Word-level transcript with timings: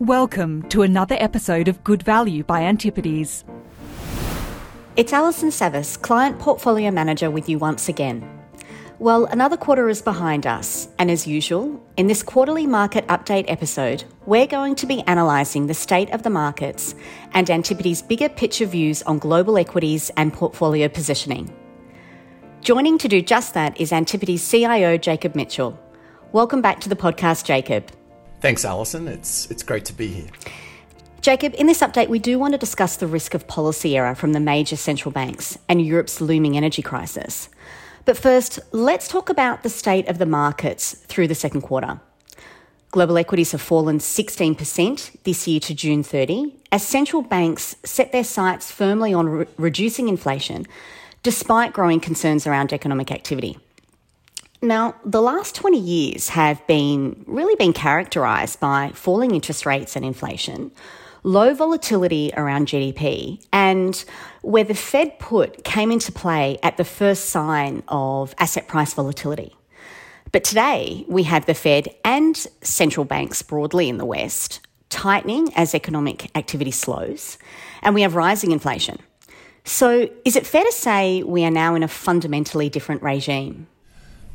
Welcome 0.00 0.62
to 0.70 0.80
another 0.80 1.14
episode 1.20 1.68
of 1.68 1.84
Good 1.84 2.02
Value 2.02 2.42
by 2.42 2.62
Antipodes. 2.62 3.44
It's 4.96 5.12
Alison 5.12 5.50
Savas, 5.50 6.00
Client 6.00 6.38
Portfolio 6.38 6.90
Manager, 6.90 7.30
with 7.30 7.50
you 7.50 7.58
once 7.58 7.86
again. 7.86 8.26
Well, 8.98 9.26
another 9.26 9.58
quarter 9.58 9.90
is 9.90 10.00
behind 10.00 10.46
us, 10.46 10.88
and 10.98 11.10
as 11.10 11.26
usual, 11.26 11.78
in 11.98 12.06
this 12.06 12.22
quarterly 12.22 12.66
market 12.66 13.06
update 13.08 13.44
episode, 13.48 14.04
we're 14.24 14.46
going 14.46 14.74
to 14.76 14.86
be 14.86 15.04
analysing 15.06 15.66
the 15.66 15.74
state 15.74 16.08
of 16.12 16.22
the 16.22 16.30
markets 16.30 16.94
and 17.34 17.50
Antipodes' 17.50 18.00
bigger 18.00 18.30
picture 18.30 18.64
views 18.64 19.02
on 19.02 19.18
global 19.18 19.58
equities 19.58 20.10
and 20.16 20.32
portfolio 20.32 20.88
positioning. 20.88 21.54
Joining 22.62 22.96
to 22.96 23.06
do 23.06 23.20
just 23.20 23.52
that 23.52 23.78
is 23.78 23.92
Antipodes 23.92 24.50
CIO 24.50 24.96
Jacob 24.96 25.34
Mitchell. 25.34 25.78
Welcome 26.32 26.62
back 26.62 26.80
to 26.80 26.88
the 26.88 26.96
podcast, 26.96 27.44
Jacob. 27.44 27.92
Thanks, 28.40 28.64
Alison. 28.64 29.06
It's, 29.06 29.50
it's 29.50 29.62
great 29.62 29.84
to 29.86 29.92
be 29.92 30.08
here. 30.08 30.28
Jacob, 31.20 31.54
in 31.58 31.66
this 31.66 31.82
update, 31.82 32.08
we 32.08 32.18
do 32.18 32.38
want 32.38 32.54
to 32.54 32.58
discuss 32.58 32.96
the 32.96 33.06
risk 33.06 33.34
of 33.34 33.46
policy 33.46 33.96
error 33.96 34.14
from 34.14 34.32
the 34.32 34.40
major 34.40 34.76
central 34.76 35.12
banks 35.12 35.58
and 35.68 35.84
Europe's 35.84 36.22
looming 36.22 36.56
energy 36.56 36.80
crisis. 36.80 37.50
But 38.06 38.16
first, 38.16 38.58
let's 38.72 39.06
talk 39.06 39.28
about 39.28 39.62
the 39.62 39.68
state 39.68 40.08
of 40.08 40.16
the 40.16 40.24
markets 40.24 40.94
through 40.94 41.28
the 41.28 41.34
second 41.34 41.60
quarter. 41.60 42.00
Global 42.90 43.18
equities 43.18 43.52
have 43.52 43.60
fallen 43.60 43.98
16% 43.98 45.22
this 45.24 45.46
year 45.46 45.60
to 45.60 45.74
June 45.74 46.02
30 46.02 46.54
as 46.72 46.82
central 46.84 47.20
banks 47.20 47.76
set 47.84 48.10
their 48.10 48.24
sights 48.24 48.72
firmly 48.72 49.12
on 49.12 49.28
re- 49.28 49.46
reducing 49.58 50.08
inflation 50.08 50.66
despite 51.22 51.74
growing 51.74 52.00
concerns 52.00 52.46
around 52.46 52.72
economic 52.72 53.12
activity. 53.12 53.58
Now, 54.62 54.94
the 55.06 55.22
last 55.22 55.54
20 55.54 55.78
years 55.78 56.28
have 56.30 56.66
been 56.66 57.24
really 57.26 57.54
been 57.54 57.72
characterized 57.72 58.60
by 58.60 58.90
falling 58.94 59.34
interest 59.34 59.64
rates 59.64 59.96
and 59.96 60.04
inflation, 60.04 60.70
low 61.22 61.54
volatility 61.54 62.30
around 62.36 62.68
GDP, 62.68 63.42
and 63.54 64.04
where 64.42 64.64
the 64.64 64.74
Fed 64.74 65.18
put 65.18 65.64
came 65.64 65.90
into 65.90 66.12
play 66.12 66.58
at 66.62 66.76
the 66.76 66.84
first 66.84 67.30
sign 67.30 67.82
of 67.88 68.34
asset 68.38 68.68
price 68.68 68.92
volatility. 68.92 69.56
But 70.30 70.44
today, 70.44 71.06
we 71.08 71.22
have 71.22 71.46
the 71.46 71.54
Fed 71.54 71.88
and 72.04 72.36
central 72.60 73.06
banks 73.06 73.40
broadly 73.40 73.88
in 73.88 73.96
the 73.96 74.04
West 74.04 74.60
tightening 74.90 75.54
as 75.54 75.74
economic 75.74 76.36
activity 76.36 76.70
slows, 76.70 77.38
and 77.80 77.94
we 77.94 78.02
have 78.02 78.14
rising 78.14 78.50
inflation. 78.50 78.98
So, 79.64 80.10
is 80.26 80.36
it 80.36 80.46
fair 80.46 80.64
to 80.64 80.72
say 80.72 81.22
we 81.22 81.44
are 81.44 81.50
now 81.50 81.74
in 81.74 81.82
a 81.82 81.88
fundamentally 81.88 82.68
different 82.68 83.02
regime? 83.02 83.66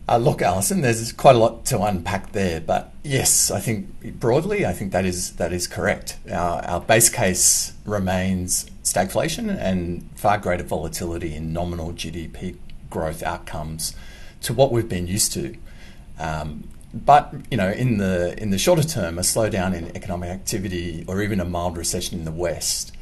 Uh, 0.08 0.18
look, 0.18 0.40
Alison, 0.42 0.82
there's 0.82 1.12
quite 1.12 1.36
a 1.36 1.40
lot 1.40 1.66
to 1.66 1.82
unpack 1.82 2.32
there, 2.32 2.62
but 2.62 2.94
yes, 3.04 3.50
I 3.50 3.60
think 3.60 4.20
broadly, 4.20 4.64
I 4.64 4.72
think 4.72 4.92
that 4.92 5.04
is 5.04 5.38
that 5.38 5.52
is 5.52 5.68
correct. 5.68 6.18
Our, 6.32 6.62
our 6.64 6.80
base 6.80 7.10
case 7.10 7.74
remains 7.86 8.70
stagflation 8.84 9.50
and 9.60 10.08
far 10.16 10.38
greater 10.38 10.64
volatility 10.64 11.34
in 11.34 11.52
nominal 11.54 11.92
GDP 11.92 12.56
growth 12.92 13.24
outcomes 13.24 13.96
to 14.42 14.54
what 14.54 14.72
we've 14.72 14.88
been 14.88 15.08
used 15.08 15.34
to. 15.34 15.58
Um, 16.20 16.70
but 16.94 17.34
you 17.50 17.58
know, 17.58 17.72
in 17.72 17.98
the 17.98 18.40
in 18.40 18.52
the 18.52 18.60
shorter 18.60 18.84
term, 18.84 19.18
a 19.18 19.22
slowdown 19.22 19.74
in 19.74 19.96
economic 19.98 20.30
activity 20.30 21.04
or 21.08 21.24
even 21.24 21.40
a 21.40 21.46
mild 21.46 21.78
recession 21.78 22.20
in 22.20 22.26
the 22.26 22.32
West 22.32 22.96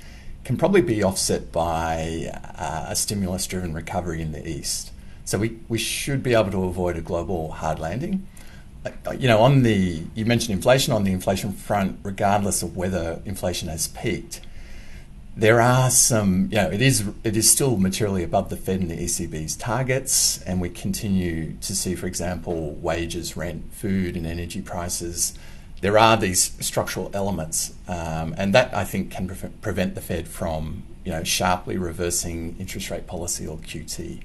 can 0.46 0.56
probably 0.56 0.82
be 0.82 1.04
offset 1.04 1.52
by 1.52 2.32
uh, 2.58 2.86
a 2.90 2.96
stimulus-driven 2.96 3.74
recovery 3.74 4.22
in 4.22 4.32
the 4.32 4.46
East. 4.48 4.93
So 5.26 5.38
we, 5.38 5.60
we 5.70 5.78
should 5.78 6.22
be 6.22 6.34
able 6.34 6.52
to 6.52 6.64
avoid 6.66 6.98
a 6.98 7.02
global 7.02 7.52
hard 7.52 7.80
landing. 7.80 8.28
Uh, 8.86 9.12
you 9.12 9.28
know, 9.28 9.40
on 9.40 9.64
the 9.64 10.04
you 10.14 10.26
mentioned 10.26 10.54
inflation 10.54 10.94
on 10.94 11.06
the 11.06 11.12
inflation 11.12 11.54
front, 11.54 12.00
regardless 12.04 12.62
of 12.62 12.76
whether 12.76 13.22
inflation 13.26 13.70
has 13.70 13.88
peaked, 13.88 14.42
there 15.38 15.62
are 15.62 15.90
some. 15.90 16.50
You 16.52 16.58
know, 16.58 16.70
it 16.70 16.82
is 16.82 17.08
it 17.24 17.38
is 17.38 17.50
still 17.50 17.78
materially 17.78 18.24
above 18.24 18.50
the 18.50 18.58
Fed 18.58 18.82
and 18.82 18.92
the 18.92 18.98
ECB's 18.98 19.56
targets, 19.56 20.42
and 20.44 20.60
we 20.60 20.70
continue 20.70 21.54
to 21.62 21.76
see, 21.76 21.96
for 21.96 22.08
example, 22.08 22.74
wages, 22.76 23.38
rent, 23.38 23.74
food, 23.74 24.18
and 24.18 24.28
energy 24.28 24.62
prices. 24.62 25.34
There 25.80 25.98
are 25.98 26.18
these 26.18 26.52
structural 26.66 27.10
elements, 27.14 27.74
um, 27.88 28.36
and 28.38 28.54
that 28.54 28.74
I 28.76 28.84
think 28.84 29.12
can 29.12 29.28
pre- 29.28 29.50
prevent 29.62 29.96
the 29.96 30.02
Fed 30.02 30.28
from 30.28 30.84
you 31.06 31.12
know 31.12 31.24
sharply 31.24 31.78
reversing 31.78 32.56
interest 32.60 32.90
rate 32.90 33.08
policy 33.08 33.48
or 33.48 33.58
QT. 33.58 34.24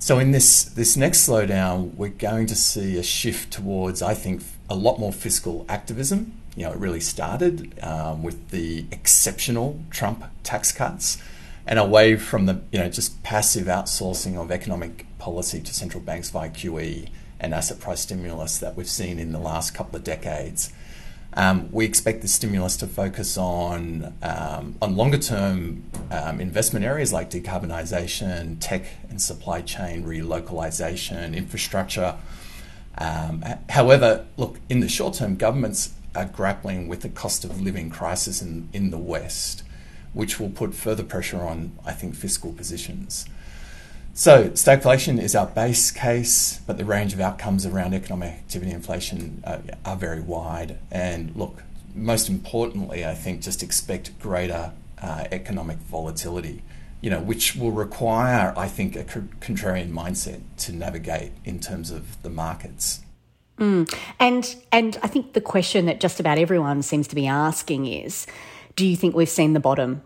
So 0.00 0.18
in 0.18 0.30
this 0.30 0.64
this 0.64 0.96
next 0.96 1.28
slowdown, 1.28 1.94
we're 1.94 2.08
going 2.08 2.46
to 2.46 2.54
see 2.54 2.96
a 2.96 3.02
shift 3.02 3.52
towards, 3.52 4.00
I 4.00 4.14
think, 4.14 4.42
a 4.70 4.74
lot 4.74 4.98
more 4.98 5.12
fiscal 5.12 5.66
activism. 5.68 6.32
You 6.56 6.64
know, 6.64 6.72
it 6.72 6.78
really 6.78 7.00
started 7.00 7.78
um, 7.84 8.22
with 8.22 8.48
the 8.48 8.86
exceptional 8.90 9.78
Trump 9.90 10.24
tax 10.42 10.72
cuts, 10.72 11.22
and 11.66 11.78
away 11.78 12.16
from 12.16 12.46
the 12.46 12.62
you 12.72 12.78
know 12.78 12.88
just 12.88 13.22
passive 13.22 13.66
outsourcing 13.66 14.42
of 14.42 14.50
economic 14.50 15.04
policy 15.18 15.60
to 15.60 15.74
central 15.74 16.02
banks 16.02 16.30
via 16.30 16.48
QE 16.48 17.10
and 17.38 17.52
asset 17.52 17.78
price 17.78 18.00
stimulus 18.00 18.56
that 18.56 18.76
we've 18.76 18.88
seen 18.88 19.18
in 19.18 19.32
the 19.32 19.38
last 19.38 19.74
couple 19.74 19.96
of 19.96 20.02
decades. 20.02 20.72
Um, 21.34 21.70
we 21.70 21.84
expect 21.84 22.22
the 22.22 22.28
stimulus 22.28 22.76
to 22.78 22.86
focus 22.86 23.38
on 23.38 24.14
um, 24.22 24.74
on 24.82 24.96
longer 24.96 25.18
term 25.18 25.84
um, 26.10 26.40
investment 26.40 26.84
areas 26.84 27.12
like 27.12 27.30
decarbonisation, 27.30 28.56
tech 28.58 28.86
and 29.08 29.22
supply 29.22 29.60
chain 29.62 30.04
relocalisation, 30.04 31.36
infrastructure. 31.36 32.16
Um, 32.98 33.44
however, 33.68 34.26
look 34.36 34.58
in 34.68 34.80
the 34.80 34.88
short 34.88 35.14
term, 35.14 35.36
governments 35.36 35.94
are 36.14 36.24
grappling 36.26 36.88
with 36.88 37.02
the 37.02 37.08
cost 37.08 37.44
of 37.44 37.60
living 37.60 37.90
crisis 37.90 38.42
in, 38.42 38.68
in 38.72 38.90
the 38.90 38.98
West, 38.98 39.62
which 40.12 40.40
will 40.40 40.50
put 40.50 40.74
further 40.74 41.04
pressure 41.04 41.40
on, 41.40 41.78
I 41.86 41.92
think, 41.92 42.16
fiscal 42.16 42.52
positions. 42.52 43.26
So, 44.12 44.50
stagflation 44.50 45.20
is 45.20 45.34
our 45.34 45.46
base 45.46 45.90
case, 45.90 46.60
but 46.66 46.76
the 46.76 46.84
range 46.84 47.12
of 47.12 47.20
outcomes 47.20 47.64
around 47.64 47.94
economic 47.94 48.32
activity 48.32 48.72
and 48.72 48.80
inflation 48.80 49.42
are, 49.46 49.62
are 49.84 49.96
very 49.96 50.20
wide. 50.20 50.78
And 50.90 51.34
look, 51.36 51.62
most 51.94 52.28
importantly, 52.28 53.04
I 53.04 53.14
think 53.14 53.40
just 53.40 53.62
expect 53.62 54.18
greater 54.18 54.72
uh, 55.00 55.24
economic 55.32 55.78
volatility, 55.78 56.62
you 57.00 57.08
know, 57.08 57.20
which 57.20 57.56
will 57.56 57.70
require, 57.72 58.52
I 58.56 58.68
think, 58.68 58.96
a 58.96 59.04
contrarian 59.04 59.90
mindset 59.90 60.42
to 60.58 60.72
navigate 60.72 61.32
in 61.44 61.60
terms 61.60 61.90
of 61.90 62.20
the 62.22 62.30
markets. 62.30 63.00
Mm. 63.58 63.94
And 64.18 64.56
and 64.72 64.98
I 65.02 65.06
think 65.06 65.34
the 65.34 65.40
question 65.40 65.86
that 65.86 66.00
just 66.00 66.18
about 66.18 66.38
everyone 66.38 66.82
seems 66.82 67.06
to 67.08 67.14
be 67.14 67.26
asking 67.26 67.86
is, 67.86 68.26
do 68.74 68.86
you 68.86 68.96
think 68.96 69.14
we've 69.14 69.28
seen 69.28 69.52
the 69.52 69.60
bottom? 69.60 70.02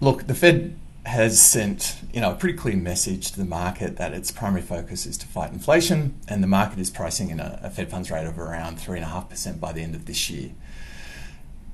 Look, 0.00 0.26
the 0.26 0.34
Fed 0.34 0.76
has 1.10 1.42
sent 1.42 1.96
you 2.12 2.20
know 2.20 2.30
a 2.30 2.34
pretty 2.36 2.56
clear 2.56 2.76
message 2.76 3.32
to 3.32 3.38
the 3.38 3.44
market 3.44 3.96
that 3.96 4.12
its 4.12 4.30
primary 4.30 4.62
focus 4.62 5.06
is 5.06 5.18
to 5.18 5.26
fight 5.26 5.52
inflation, 5.52 6.14
and 6.28 6.40
the 6.40 6.46
market 6.46 6.78
is 6.78 6.88
pricing 6.88 7.30
in 7.30 7.40
a, 7.40 7.58
a 7.64 7.70
Fed 7.70 7.90
funds 7.90 8.10
rate 8.10 8.26
of 8.26 8.38
around 8.38 8.78
three 8.78 8.96
and 8.96 9.04
a 9.04 9.08
half 9.08 9.28
percent 9.28 9.60
by 9.60 9.72
the 9.72 9.82
end 9.82 9.96
of 9.96 10.06
this 10.06 10.30
year. 10.30 10.52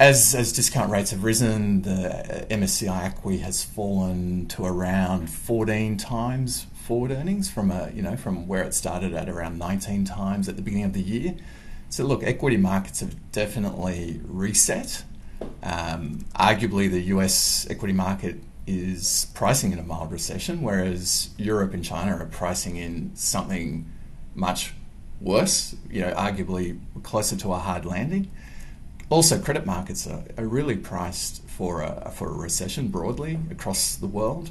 As 0.00 0.34
as 0.34 0.52
discount 0.52 0.90
rates 0.90 1.10
have 1.10 1.22
risen, 1.22 1.82
the 1.82 2.46
MSCI 2.50 3.14
ACWI 3.14 3.40
has 3.40 3.62
fallen 3.62 4.46
to 4.48 4.64
around 4.64 5.28
14 5.28 5.98
times 5.98 6.66
forward 6.74 7.10
earnings 7.10 7.50
from 7.50 7.70
a 7.70 7.90
you 7.94 8.00
know 8.00 8.16
from 8.16 8.48
where 8.48 8.62
it 8.62 8.72
started 8.72 9.12
at 9.12 9.28
around 9.28 9.58
19 9.58 10.06
times 10.06 10.48
at 10.48 10.56
the 10.56 10.62
beginning 10.62 10.86
of 10.86 10.94
the 10.94 11.02
year. 11.02 11.34
So 11.90 12.04
look, 12.04 12.22
equity 12.22 12.56
markets 12.56 13.00
have 13.00 13.14
definitely 13.32 14.18
reset. 14.24 15.04
Um, 15.62 16.24
arguably, 16.34 16.90
the 16.90 17.02
U.S. 17.14 17.66
equity 17.68 17.92
market 17.92 18.40
is 18.66 19.28
pricing 19.34 19.72
in 19.72 19.78
a 19.78 19.82
mild 19.82 20.10
recession, 20.10 20.62
whereas 20.62 21.30
Europe 21.38 21.72
and 21.72 21.84
China 21.84 22.16
are 22.16 22.26
pricing 22.26 22.76
in 22.76 23.14
something 23.14 23.90
much 24.34 24.74
worse, 25.20 25.74
you 25.90 26.00
know, 26.00 26.12
arguably 26.12 26.78
closer 27.02 27.36
to 27.36 27.52
a 27.52 27.58
hard 27.58 27.84
landing. 27.84 28.30
Also, 29.08 29.40
credit 29.40 29.64
markets 29.64 30.06
are, 30.06 30.24
are 30.36 30.46
really 30.46 30.76
priced 30.76 31.42
for 31.48 31.82
a, 31.82 32.10
for 32.14 32.28
a 32.28 32.34
recession 32.34 32.88
broadly 32.88 33.38
across 33.50 33.94
the 33.96 34.06
world. 34.06 34.50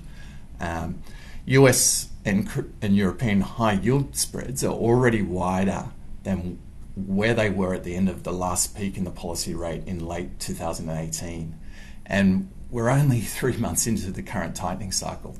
Um, 0.59 1.03
US 1.45 2.09
and, 2.23 2.49
and 2.81 2.95
European 2.95 3.41
high 3.41 3.73
yield 3.73 4.15
spreads 4.15 4.63
are 4.63 4.73
already 4.73 5.21
wider 5.21 5.89
than 6.23 6.57
where 6.95 7.33
they 7.33 7.49
were 7.49 7.73
at 7.73 7.83
the 7.83 7.95
end 7.95 8.09
of 8.09 8.23
the 8.23 8.31
last 8.31 8.75
peak 8.75 8.97
in 8.97 9.03
the 9.03 9.11
policy 9.11 9.53
rate 9.53 9.83
in 9.85 10.05
late 10.05 10.39
2018. 10.39 11.59
And 12.05 12.49
we're 12.75 12.89
only 12.89 13.21
three 13.21 13.55
months 13.55 13.87
into 13.87 14.11
the 14.11 14.21
current 14.21 14.53
tightening 14.53 14.91
cycle. 14.91 15.37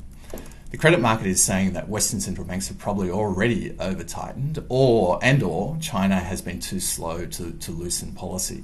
The 0.71 0.77
credit 0.77 1.01
market 1.01 1.27
is 1.27 1.43
saying 1.43 1.73
that 1.73 1.89
Western 1.89 2.21
central 2.21 2.47
banks 2.47 2.69
have 2.69 2.79
probably 2.79 3.09
already 3.09 3.75
over 3.77 4.05
tightened, 4.05 4.63
or 4.69 5.19
and 5.21 5.43
or 5.43 5.77
China 5.81 6.15
has 6.15 6.41
been 6.41 6.61
too 6.61 6.79
slow 6.79 7.25
to, 7.25 7.51
to 7.51 7.71
loosen 7.73 8.13
policy. 8.13 8.63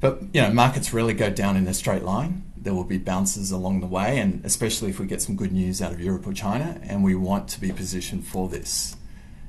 But 0.00 0.20
you 0.34 0.42
know, 0.42 0.52
markets 0.52 0.92
rarely 0.92 1.14
go 1.14 1.30
down 1.30 1.56
in 1.56 1.68
a 1.68 1.74
straight 1.74 2.02
line. 2.02 2.42
There 2.56 2.74
will 2.74 2.82
be 2.82 2.98
bounces 2.98 3.52
along 3.52 3.82
the 3.82 3.86
way, 3.86 4.18
and 4.18 4.44
especially 4.44 4.90
if 4.90 4.98
we 4.98 5.06
get 5.06 5.22
some 5.22 5.36
good 5.36 5.52
news 5.52 5.80
out 5.80 5.92
of 5.92 6.00
Europe 6.00 6.26
or 6.26 6.32
China, 6.32 6.80
and 6.82 7.04
we 7.04 7.14
want 7.14 7.46
to 7.50 7.60
be 7.60 7.70
positioned 7.70 8.26
for 8.26 8.48
this. 8.48 8.96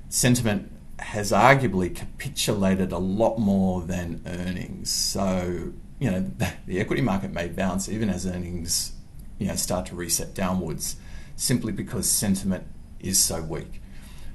Sentiment 0.09 0.71
has 0.99 1.31
arguably 1.31 1.95
capitulated 1.95 2.91
a 2.91 2.99
lot 2.99 3.39
more 3.39 3.81
than 3.81 4.21
earnings. 4.27 4.91
So, 4.91 5.73
you 5.99 6.09
know, 6.09 6.31
the 6.65 6.79
equity 6.79 7.01
market 7.01 7.31
may 7.31 7.47
bounce 7.47 7.89
even 7.89 8.09
as 8.09 8.25
earnings, 8.25 8.93
you 9.37 9.47
know, 9.47 9.55
start 9.55 9.85
to 9.87 9.95
reset 9.95 10.33
downwards 10.33 10.95
simply 11.35 11.71
because 11.71 12.09
sentiment 12.09 12.65
is 12.99 13.19
so 13.19 13.41
weak. 13.41 13.81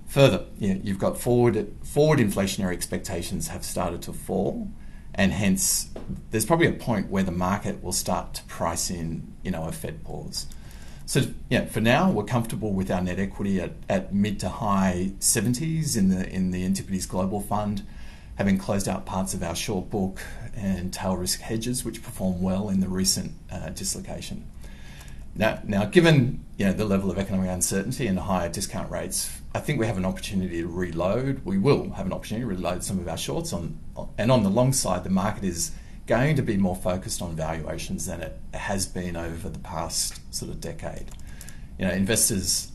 Further, 0.07 0.45
you 0.59 0.75
know, 0.75 0.81
you've 0.83 0.99
got 0.99 1.19
forward 1.19 1.75
forward 1.83 2.19
inflationary 2.19 2.73
expectations 2.73 3.49
have 3.49 3.65
started 3.65 4.03
to 4.03 4.13
fall, 4.13 4.71
and 5.15 5.33
hence 5.33 5.91
there's 6.31 6.47
probably 6.47 6.67
a 6.67 6.73
point 6.73 7.11
where 7.11 7.23
the 7.23 7.33
market 7.33 7.83
will 7.83 7.93
start 7.93 8.35
to 8.35 8.43
price 8.45 8.91
in, 8.91 9.33
you 9.43 9.51
know, 9.51 9.65
a 9.65 9.73
Fed 9.73 10.05
pause. 10.05 10.47
So 11.07 11.23
yeah, 11.51 11.67
for 11.67 11.81
now 11.81 12.11
we're 12.11 12.25
comfortable 12.25 12.73
with 12.73 12.91
our 12.91 13.03
net 13.03 13.19
equity 13.19 13.61
at, 13.61 13.73
at 13.89 14.15
mid 14.15 14.41
to 14.41 14.49
high 14.49 15.13
70s 15.19 15.97
in 15.97 16.09
the 16.09 16.29
in 16.29 16.51
the 16.51 16.65
Antipodes 16.65 17.07
Global 17.07 17.41
Fund, 17.41 17.87
having 18.37 18.59
closed 18.59 18.89
out 18.89 19.07
parts 19.07 19.35
of 19.35 19.43
our 19.43 19.55
short 19.55 19.91
book 19.91 20.21
and 20.57 20.93
tail 20.93 21.17
risk 21.17 21.41
hedges, 21.41 21.85
which 21.85 22.03
performed 22.03 22.43
well 22.43 22.69
in 22.69 22.81
the 22.81 22.89
recent 22.89 23.33
uh, 23.51 23.71
dislocation. 23.71 24.45
Now, 25.37 25.61
now, 25.65 25.85
given 25.87 26.45
you 26.57 26.67
know 26.67 26.73
the 26.73 26.85
level 26.85 27.11
of 27.11 27.19
economic 27.19 27.51
uncertainty 27.51 28.07
and 28.07 28.17
the 28.17 28.23
higher 28.23 28.49
discount 28.49 28.91
rates, 28.91 29.31
I 29.55 29.61
think 29.61 29.81
we 29.81 29.87
have 29.87 29.97
an 29.97 30.05
opportunity 30.05 30.63
to 30.63 30.69
reload. 30.69 31.45
We 31.45 31.59
will 31.59 31.91
have 31.91 32.07
an 32.07 32.13
opportunity 32.13 32.45
to 32.45 32.49
reload 32.49 32.85
some 32.85 33.01
of 33.01 33.09
our 33.09 33.17
shorts 33.17 33.53
on, 33.53 33.79
and 34.17 34.31
on 34.31 34.45
the 34.45 34.51
long 34.51 34.73
side, 34.73 35.03
the 35.03 35.11
market 35.11 35.45
is 35.45 35.73
going 36.07 36.37
to 36.37 36.43
be 36.43 36.57
more 36.57 36.77
focused 36.77 37.23
on 37.23 37.35
valuations 37.35 38.07
than 38.07 38.21
it 38.21 38.39
has 38.53 38.87
been 38.87 39.17
over 39.17 39.49
the 39.49 39.59
past 39.59 40.21
sort 40.33 40.51
of 40.51 40.61
decade. 40.61 41.11
You 41.79 41.87
know, 41.87 41.93
investors 41.93 42.71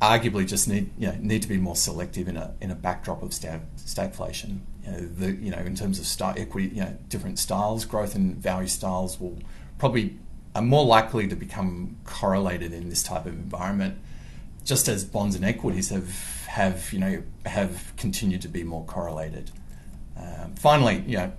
arguably 0.00 0.46
just 0.46 0.68
need 0.68 0.90
you 0.98 1.06
know 1.08 1.16
need 1.20 1.42
to 1.42 1.48
be 1.48 1.58
more 1.58 1.76
selective 1.76 2.26
in 2.26 2.36
a 2.36 2.54
in 2.60 2.70
a 2.70 2.74
backdrop 2.74 3.22
of 3.22 3.34
stag, 3.34 3.60
stagflation. 3.76 4.60
You 4.84 4.90
know, 4.90 5.00
the, 5.00 5.32
you 5.32 5.50
know 5.50 5.58
in 5.58 5.76
terms 5.76 5.98
of 5.98 6.06
star 6.06 6.34
equity, 6.36 6.68
you 6.68 6.82
know, 6.82 6.96
different 7.08 7.38
styles, 7.38 7.84
growth 7.84 8.14
and 8.14 8.36
value 8.36 8.68
styles 8.68 9.20
will 9.20 9.38
probably 9.78 10.18
are 10.54 10.62
more 10.62 10.84
likely 10.84 11.26
to 11.28 11.36
become 11.36 11.96
correlated 12.04 12.72
in 12.72 12.88
this 12.88 13.02
type 13.02 13.26
of 13.26 13.32
environment, 13.32 13.98
just 14.64 14.88
as 14.88 15.04
bonds 15.04 15.34
and 15.34 15.44
equities 15.44 15.90
have 15.90 16.46
have 16.46 16.92
you 16.92 16.98
know 16.98 17.22
have 17.46 17.92
continued 17.96 18.42
to 18.42 18.48
be 18.48 18.62
more 18.64 18.84
correlated. 18.84 19.50
Um, 20.16 20.54
finally, 20.56 21.02
you 21.06 21.16
know, 21.16 21.32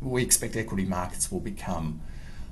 we 0.00 0.22
expect 0.22 0.56
equity 0.56 0.84
markets 0.84 1.32
will 1.32 1.40
become 1.40 2.00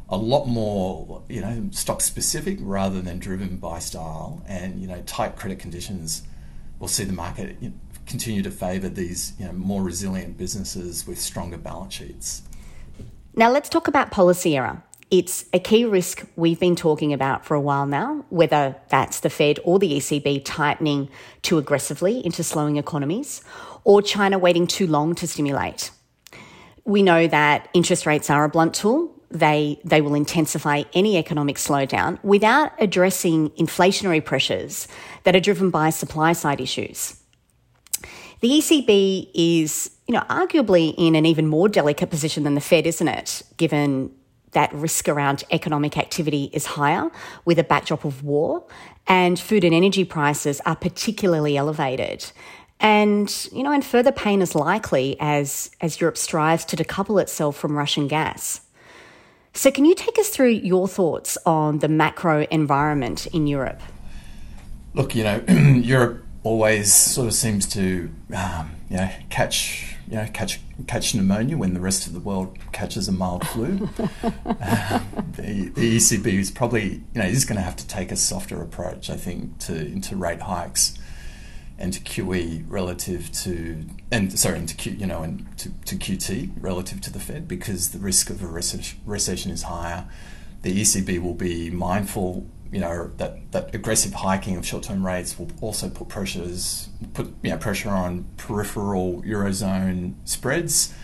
a 0.09 0.17
lot 0.17 0.47
more, 0.47 1.23
you 1.29 1.41
know, 1.41 1.69
stock 1.71 2.01
specific 2.01 2.59
rather 2.61 3.01
than 3.01 3.19
driven 3.19 3.57
by 3.57 3.79
style. 3.79 4.43
And 4.47 4.81
you 4.81 4.87
know, 4.87 5.03
tight 5.07 5.37
credit 5.37 5.59
conditions 5.59 6.23
will 6.79 6.89
see 6.89 7.05
the 7.05 7.13
market 7.13 7.57
continue 8.13 8.43
to 8.43 8.51
favour 8.51 8.91
these 8.91 9.33
you 9.39 9.47
know, 9.47 9.53
more 9.55 9.83
resilient 9.83 10.37
businesses 10.37 11.07
with 11.07 11.19
stronger 11.19 11.57
balance 11.57 11.95
sheets. 11.95 12.43
Now 13.35 13.51
let's 13.51 13.71
talk 13.71 13.89
about 13.89 14.11
policy 14.11 14.55
error. 14.55 14.83
It's 15.11 15.47
a 15.55 15.59
key 15.59 15.87
risk 15.87 16.27
we've 16.37 16.61
been 16.61 16.77
talking 16.77 17.15
about 17.15 17.47
for 17.47 17.55
a 17.55 17.61
while 17.61 17.87
now, 17.87 18.27
whether 18.29 18.77
that's 18.91 19.21
the 19.21 19.31
Fed 19.31 19.61
or 19.65 19.79
the 19.79 19.93
ECB 19.97 20.43
tightening 20.45 21.09
too 21.41 21.57
aggressively 21.57 22.25
into 22.25 22.45
slowing 22.45 22.77
economies, 22.77 23.43
or 23.85 24.03
China 24.03 24.39
waiting 24.39 24.67
too 24.67 24.87
long 24.87 25.15
to 25.15 25.27
stimulate. 25.27 25.91
We 26.85 27.03
know 27.03 27.27
that 27.27 27.71
interest 27.73 28.05
rates 28.05 28.29
are 28.29 28.45
a 28.45 28.51
blunt 28.51 28.75
tool. 28.75 29.11
They, 29.31 29.81
they 29.87 30.03
will 30.03 30.15
intensify 30.15 30.83
any 30.93 31.17
economic 31.17 31.57
slowdown 31.57 32.23
without 32.23 32.73
addressing 32.79 33.49
inflationary 33.51 34.23
pressures 34.23 34.87
that 35.23 35.35
are 35.35 35.41
driven 35.41 35.71
by 35.71 35.89
supply 35.89 36.35
side 36.35 36.61
issues. 36.61 37.22
The 38.43 38.49
ECB 38.49 39.31
is, 39.35 39.89
you 40.09 40.15
know, 40.15 40.25
arguably 40.29 40.95
in 40.99 41.15
an 41.15 41.25
even 41.25 41.47
more 41.47 41.69
delicate 41.69 42.11
position 42.11 42.43
than 42.43 42.57
the 42.57 42.61
Fed, 42.61 42.89
isn't 42.89 43.07
it? 43.07 43.43
Given 43.57 44.11
that 44.51 44.73
risk 44.75 45.09
around 45.09 45.45
economic 45.53 45.97
activity 45.97 46.51
is 46.53 46.67
higher 46.67 47.09
with 47.45 47.61
a 47.61 47.65
backdrop 47.65 48.05
of 48.05 48.25
war, 48.25 48.67
and 49.07 49.39
food 49.39 49.63
and 49.63 49.73
energy 49.73 50.05
prices 50.05 50.61
are 50.67 50.75
particularly 50.75 51.57
elevated. 51.57 52.33
And, 52.81 53.49
you 53.53 53.63
know, 53.63 53.71
and 53.71 53.85
further 53.85 54.11
pain 54.11 54.43
is 54.43 54.57
likely 54.57 55.17
as, 55.21 55.71
as 55.81 56.01
Europe 56.01 56.17
strives 56.17 56.65
to 56.65 56.77
decouple 56.77 57.23
itself 57.23 57.57
from 57.57 57.79
Russian 57.79 58.09
gas. 58.09 58.61
So, 59.55 59.71
can 59.71 59.85
you 59.85 59.95
take 59.95 60.19
us 60.19 60.31
through 60.31 60.49
your 60.49 60.89
thoughts 60.89 61.39
on 61.47 61.79
the 61.79 61.89
macro 61.89 62.45
environment 62.51 63.27
in 63.27 63.47
Europe? 63.47 63.81
Look, 64.95 65.15
you 65.15 65.23
know, 65.23 65.45
Europe 65.49 66.25
always 66.45 66.93
sort 66.93 67.29
of 67.29 67.35
seems 67.35 67.67
to, 67.69 68.11
um, 68.35 68.73
you 68.91 68.97
know, 68.97 69.11
catch, 69.31 69.97
you 70.09 70.17
know, 70.17 70.27
catch 70.33 70.61
catch 70.87 71.15
pneumonia 71.15 71.57
when 71.57 71.75
the 71.75 71.81
rest 71.81 72.07
of 72.07 72.13
the 72.13 72.21
world 72.21 72.59
catches 72.73 73.09
a 73.09 73.13
mild 73.13 73.47
flu. 73.47 73.89
uh, 73.99 75.01
the, 75.37 75.71
the 75.75 75.97
ECB 75.97 76.27
is 76.27 76.51
probably, 76.51 77.03
you 77.15 77.21
know, 77.21 77.25
is 77.25 77.45
going 77.45 77.57
to 77.57 77.63
have 77.63 77.77
to 77.77 77.87
take 77.87 78.11
a 78.11 78.17
softer 78.17 78.61
approach, 78.61 79.11
I 79.11 79.17
think, 79.17 79.59
to 79.61 79.75
into 79.75 80.17
rate 80.17 80.43
hikes 80.43 80.99
and 81.79 81.93
to 81.93 82.01
QE 82.01 82.65
relative 82.69 83.33
to 83.33 83.85
and 84.11 84.39
sorry 84.39 84.59
into 84.59 84.77
Q 84.77 84.93
you 84.93 85.07
know 85.07 85.23
and 85.23 85.47
to, 85.59 85.71
to 85.87 85.97
QT 85.97 86.53
relative 86.61 87.01
to 87.03 87.13
the 87.13 87.19
Fed 87.19 87.49
because 87.49 87.91
the 87.91 87.99
risk 87.99 88.31
of 88.31 88.43
a 88.43 88.47
recession 88.47 89.51
is 89.51 89.65
higher. 89.65 90.07
The 90.63 90.81
ECB 90.81 91.21
will 91.21 91.35
be 91.35 91.71
mindful, 91.71 92.47
you 92.73 92.81
know, 92.81 93.11
that, 93.19 93.53
that 93.53 93.75
aggressive 93.75 94.15
hiking 94.15 94.57
of 94.57 94.67
short-term 94.67 95.07
rates 95.07 95.39
will 95.39 95.51
also 95.61 95.91
put 95.91 96.09
pressures 96.09 96.89
put 97.13 97.33
you 97.43 97.51
know, 97.51 97.59
pressure 97.59 97.91
on 97.91 98.25
peripheral 98.39 99.23
eurozone 99.23 100.15
spreads 100.25 100.95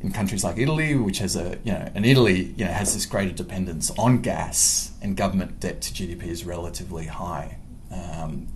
in 0.00 0.10
countries 0.10 0.42
like 0.42 0.58
Italy, 0.58 0.96
which 0.96 1.18
has 1.18 1.36
a 1.36 1.58
you 1.64 1.72
know, 1.72 1.90
and 1.94 2.04
Italy 2.04 2.54
you 2.56 2.64
know 2.64 2.72
has 2.72 2.94
this 2.94 3.06
greater 3.06 3.32
dependence 3.32 3.90
on 3.98 4.22
gas, 4.22 4.92
and 5.00 5.16
government 5.16 5.60
debt 5.60 5.80
to 5.82 5.92
GDP 5.92 6.24
is 6.24 6.44
relatively 6.44 7.06
high. 7.06 7.58
Um, 7.90 8.48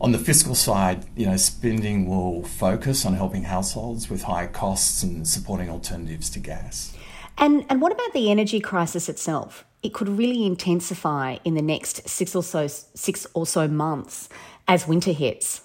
on 0.00 0.12
the 0.12 0.18
fiscal 0.18 0.54
side, 0.54 1.06
you 1.16 1.26
know, 1.26 1.36
spending 1.36 2.06
will 2.06 2.42
focus 2.42 3.06
on 3.06 3.14
helping 3.14 3.44
households 3.44 4.10
with 4.10 4.24
high 4.24 4.46
costs 4.46 5.02
and 5.02 5.26
supporting 5.26 5.70
alternatives 5.70 6.28
to 6.30 6.38
gas. 6.38 6.94
And 7.38 7.64
and 7.68 7.80
what 7.80 7.92
about 7.92 8.12
the 8.12 8.30
energy 8.30 8.60
crisis 8.60 9.08
itself? 9.08 9.64
It 9.84 9.92
could 9.92 10.08
really 10.08 10.44
intensify 10.44 11.36
in 11.44 11.54
the 11.54 11.62
next 11.62 12.08
six 12.08 12.34
or 12.34 12.42
so 12.42 12.66
six 12.66 13.26
or 13.34 13.46
so 13.46 13.68
months 13.68 14.28
as 14.66 14.88
winter 14.88 15.12
hits. 15.12 15.60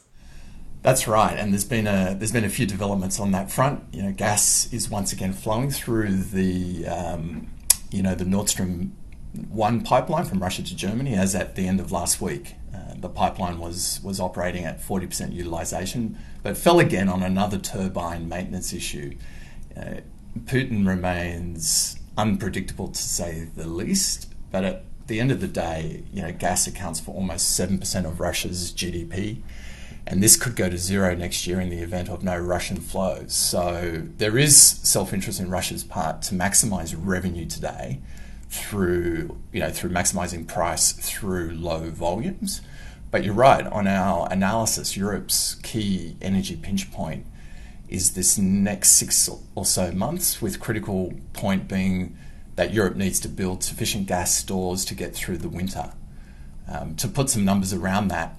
That's 0.81 1.07
right, 1.07 1.37
and 1.37 1.51
there's 1.51 1.65
been 1.65 1.87
a 1.87 2.15
there's 2.17 2.31
been 2.31 2.45
a 2.45 2.49
few 2.49 2.65
developments 2.65 3.19
on 3.19 3.31
that 3.31 3.51
front. 3.51 3.83
You 3.91 4.03
know, 4.03 4.11
gas 4.11 4.71
is 4.71 4.89
once 4.89 5.11
again 5.11 5.33
flowing 5.33 5.71
through 5.71 6.15
the 6.17 6.85
um, 6.87 7.49
you 7.89 8.03
know 8.03 8.13
the 8.13 8.25
Nord 8.25 8.49
Stream 8.49 8.95
one 9.49 9.81
pipeline 9.81 10.25
from 10.25 10.41
Russia 10.41 10.63
to 10.63 10.75
Germany 10.75 11.15
as 11.15 11.33
at 11.35 11.55
the 11.55 11.67
end 11.67 11.79
of 11.79 11.91
last 11.91 12.19
week 12.19 12.55
the 13.01 13.09
pipeline 13.09 13.59
was 13.59 13.99
was 14.03 14.19
operating 14.19 14.65
at 14.65 14.81
40% 14.81 15.33
utilization, 15.33 16.17
but 16.43 16.57
fell 16.57 16.79
again 16.79 17.09
on 17.09 17.23
another 17.23 17.57
turbine 17.57 18.27
maintenance 18.27 18.73
issue. 18.73 19.15
Uh, 19.75 19.95
Putin 20.45 20.87
remains 20.87 21.97
unpredictable 22.19 22.89
to 22.89 23.01
say 23.01 23.47
the 23.55 23.67
least, 23.67 24.33
but 24.51 24.63
at 24.65 24.83
the 25.07 25.19
end 25.19 25.31
of 25.31 25.39
the 25.39 25.47
day, 25.47 26.03
you 26.13 26.21
know, 26.21 26.31
gas 26.31 26.67
accounts 26.67 26.99
for 26.99 27.15
almost 27.15 27.57
7% 27.59 28.05
of 28.05 28.19
Russia's 28.19 28.71
GDP. 28.71 29.41
And 30.05 30.21
this 30.21 30.35
could 30.35 30.55
go 30.55 30.69
to 30.69 30.77
zero 30.77 31.15
next 31.15 31.47
year 31.47 31.61
in 31.61 31.69
the 31.69 31.79
event 31.79 32.09
of 32.09 32.23
no 32.23 32.37
Russian 32.37 32.77
flows. 32.77 33.33
So 33.33 34.03
there 34.17 34.37
is 34.37 34.57
self 34.57 35.13
interest 35.13 35.39
in 35.39 35.49
Russia's 35.49 35.83
part 35.83 36.21
to 36.23 36.35
maximize 36.35 36.95
revenue 36.97 37.45
today 37.45 37.99
through, 38.49 39.37
you 39.51 39.59
know, 39.59 39.69
through 39.69 39.91
maximizing 39.91 40.47
price 40.47 40.91
through 40.91 41.51
low 41.51 41.91
volumes. 41.91 42.61
But 43.11 43.23
you're 43.23 43.35
right, 43.35 43.65
on 43.67 43.87
our 43.87 44.27
analysis, 44.31 44.97
Europe's 44.97 45.55
key 45.55 46.17
energy 46.21 46.55
pinch 46.55 46.91
point 46.91 47.25
is 47.89 48.13
this 48.13 48.37
next 48.37 48.91
six 48.91 49.29
or 49.55 49.65
so 49.65 49.91
months, 49.91 50.41
with 50.41 50.59
critical 50.59 51.13
point 51.33 51.67
being 51.67 52.17
that 52.55 52.73
Europe 52.73 52.95
needs 52.95 53.19
to 53.21 53.27
build 53.27 53.63
sufficient 53.63 54.07
gas 54.07 54.35
stores 54.35 54.85
to 54.85 54.95
get 54.95 55.15
through 55.15 55.37
the 55.37 55.49
winter. 55.49 55.93
Um, 56.67 56.95
to 56.97 57.07
put 57.07 57.29
some 57.29 57.45
numbers 57.45 57.73
around 57.73 58.09
that, 58.09 58.37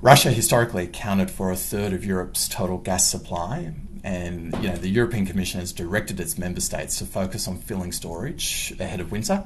Russia 0.00 0.30
historically 0.30 0.84
accounted 0.84 1.30
for 1.30 1.50
a 1.50 1.56
third 1.56 1.92
of 1.92 2.04
Europe's 2.04 2.48
total 2.48 2.78
gas 2.78 3.08
supply, 3.08 3.74
and 4.02 4.54
you 4.62 4.70
know 4.70 4.76
the 4.76 4.88
European 4.88 5.26
Commission 5.26 5.60
has 5.60 5.72
directed 5.72 6.18
its 6.18 6.38
member 6.38 6.60
states 6.60 6.98
to 6.98 7.04
focus 7.04 7.46
on 7.46 7.58
filling 7.58 7.92
storage 7.92 8.74
ahead 8.80 9.00
of 9.00 9.12
winter 9.12 9.44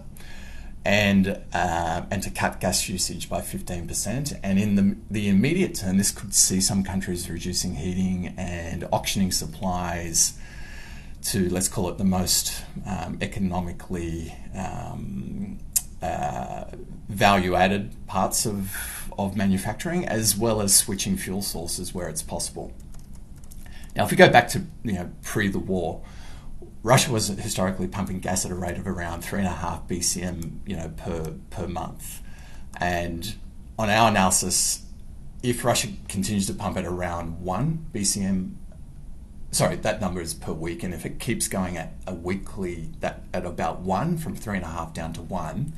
and 0.86 1.42
uh, 1.52 2.02
and 2.12 2.22
to 2.22 2.30
cut 2.30 2.60
gas 2.60 2.88
usage 2.88 3.28
by 3.28 3.40
15%. 3.40 4.38
And 4.40 4.56
in 4.56 4.76
the, 4.76 4.96
the 5.10 5.28
immediate 5.28 5.74
term, 5.74 5.98
this 5.98 6.12
could 6.12 6.32
see 6.32 6.60
some 6.60 6.84
countries 6.84 7.28
reducing 7.28 7.74
heating 7.74 8.32
and 8.38 8.86
auctioning 8.92 9.32
supplies 9.32 10.38
to, 11.24 11.48
let's 11.48 11.66
call 11.66 11.88
it, 11.88 11.98
the 11.98 12.04
most 12.04 12.62
um, 12.86 13.18
economically 13.20 14.32
um, 14.54 15.58
uh, 16.00 16.66
value 17.08 17.56
added 17.56 17.92
parts 18.06 18.46
of, 18.46 19.10
of 19.18 19.36
manufacturing, 19.36 20.06
as 20.06 20.36
well 20.36 20.62
as 20.62 20.72
switching 20.72 21.16
fuel 21.16 21.42
sources 21.42 21.92
where 21.92 22.08
it's 22.08 22.22
possible. 22.22 22.72
Now, 23.96 24.04
if 24.04 24.12
we 24.12 24.16
go 24.16 24.28
back 24.28 24.46
to 24.50 24.62
you 24.84 24.92
know 24.92 25.10
pre 25.24 25.48
the 25.48 25.58
war, 25.58 26.02
Russia 26.86 27.10
was 27.10 27.26
historically 27.26 27.88
pumping 27.88 28.20
gas 28.20 28.44
at 28.44 28.52
a 28.52 28.54
rate 28.54 28.76
of 28.76 28.86
around 28.86 29.22
three 29.22 29.40
and 29.40 29.48
a 29.48 29.50
half 29.50 29.88
BCM, 29.88 30.60
you 30.64 30.76
know, 30.76 30.88
per 30.96 31.34
per 31.50 31.66
month, 31.66 32.22
and 32.78 33.34
on 33.76 33.90
our 33.90 34.08
analysis, 34.08 34.86
if 35.42 35.64
Russia 35.64 35.88
continues 36.08 36.46
to 36.46 36.54
pump 36.54 36.76
at 36.76 36.84
around 36.84 37.42
one 37.42 37.86
BCM, 37.92 38.54
sorry, 39.50 39.74
that 39.74 40.00
number 40.00 40.20
is 40.20 40.32
per 40.32 40.52
week, 40.52 40.84
and 40.84 40.94
if 40.94 41.04
it 41.04 41.18
keeps 41.18 41.48
going 41.48 41.76
at 41.76 41.94
a 42.06 42.14
weekly 42.14 42.92
that 43.00 43.24
at 43.34 43.44
about 43.44 43.80
one 43.80 44.16
from 44.16 44.36
three 44.36 44.54
and 44.54 44.64
a 44.64 44.68
half 44.68 44.94
down 44.94 45.12
to 45.14 45.22
one, 45.22 45.72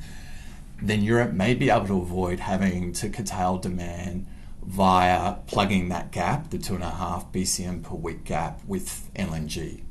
then 0.79 1.01
Europe 1.01 1.31
may 1.31 1.55
be 1.55 1.71
able 1.71 1.87
to 1.87 1.99
avoid 1.99 2.39
having 2.39 2.93
to 2.93 3.09
curtail 3.09 3.57
demand 3.57 4.27
via 4.63 5.37
plugging 5.47 5.89
that 5.89 6.11
gap, 6.11 6.51
the 6.51 6.59
two 6.59 6.75
and 6.75 6.83
a 6.83 6.91
half 6.91 7.31
BCM 7.31 7.81
per 7.81 7.95
week 7.95 8.25
gap, 8.25 8.61
with 8.67 9.09
LNG. 9.15 9.81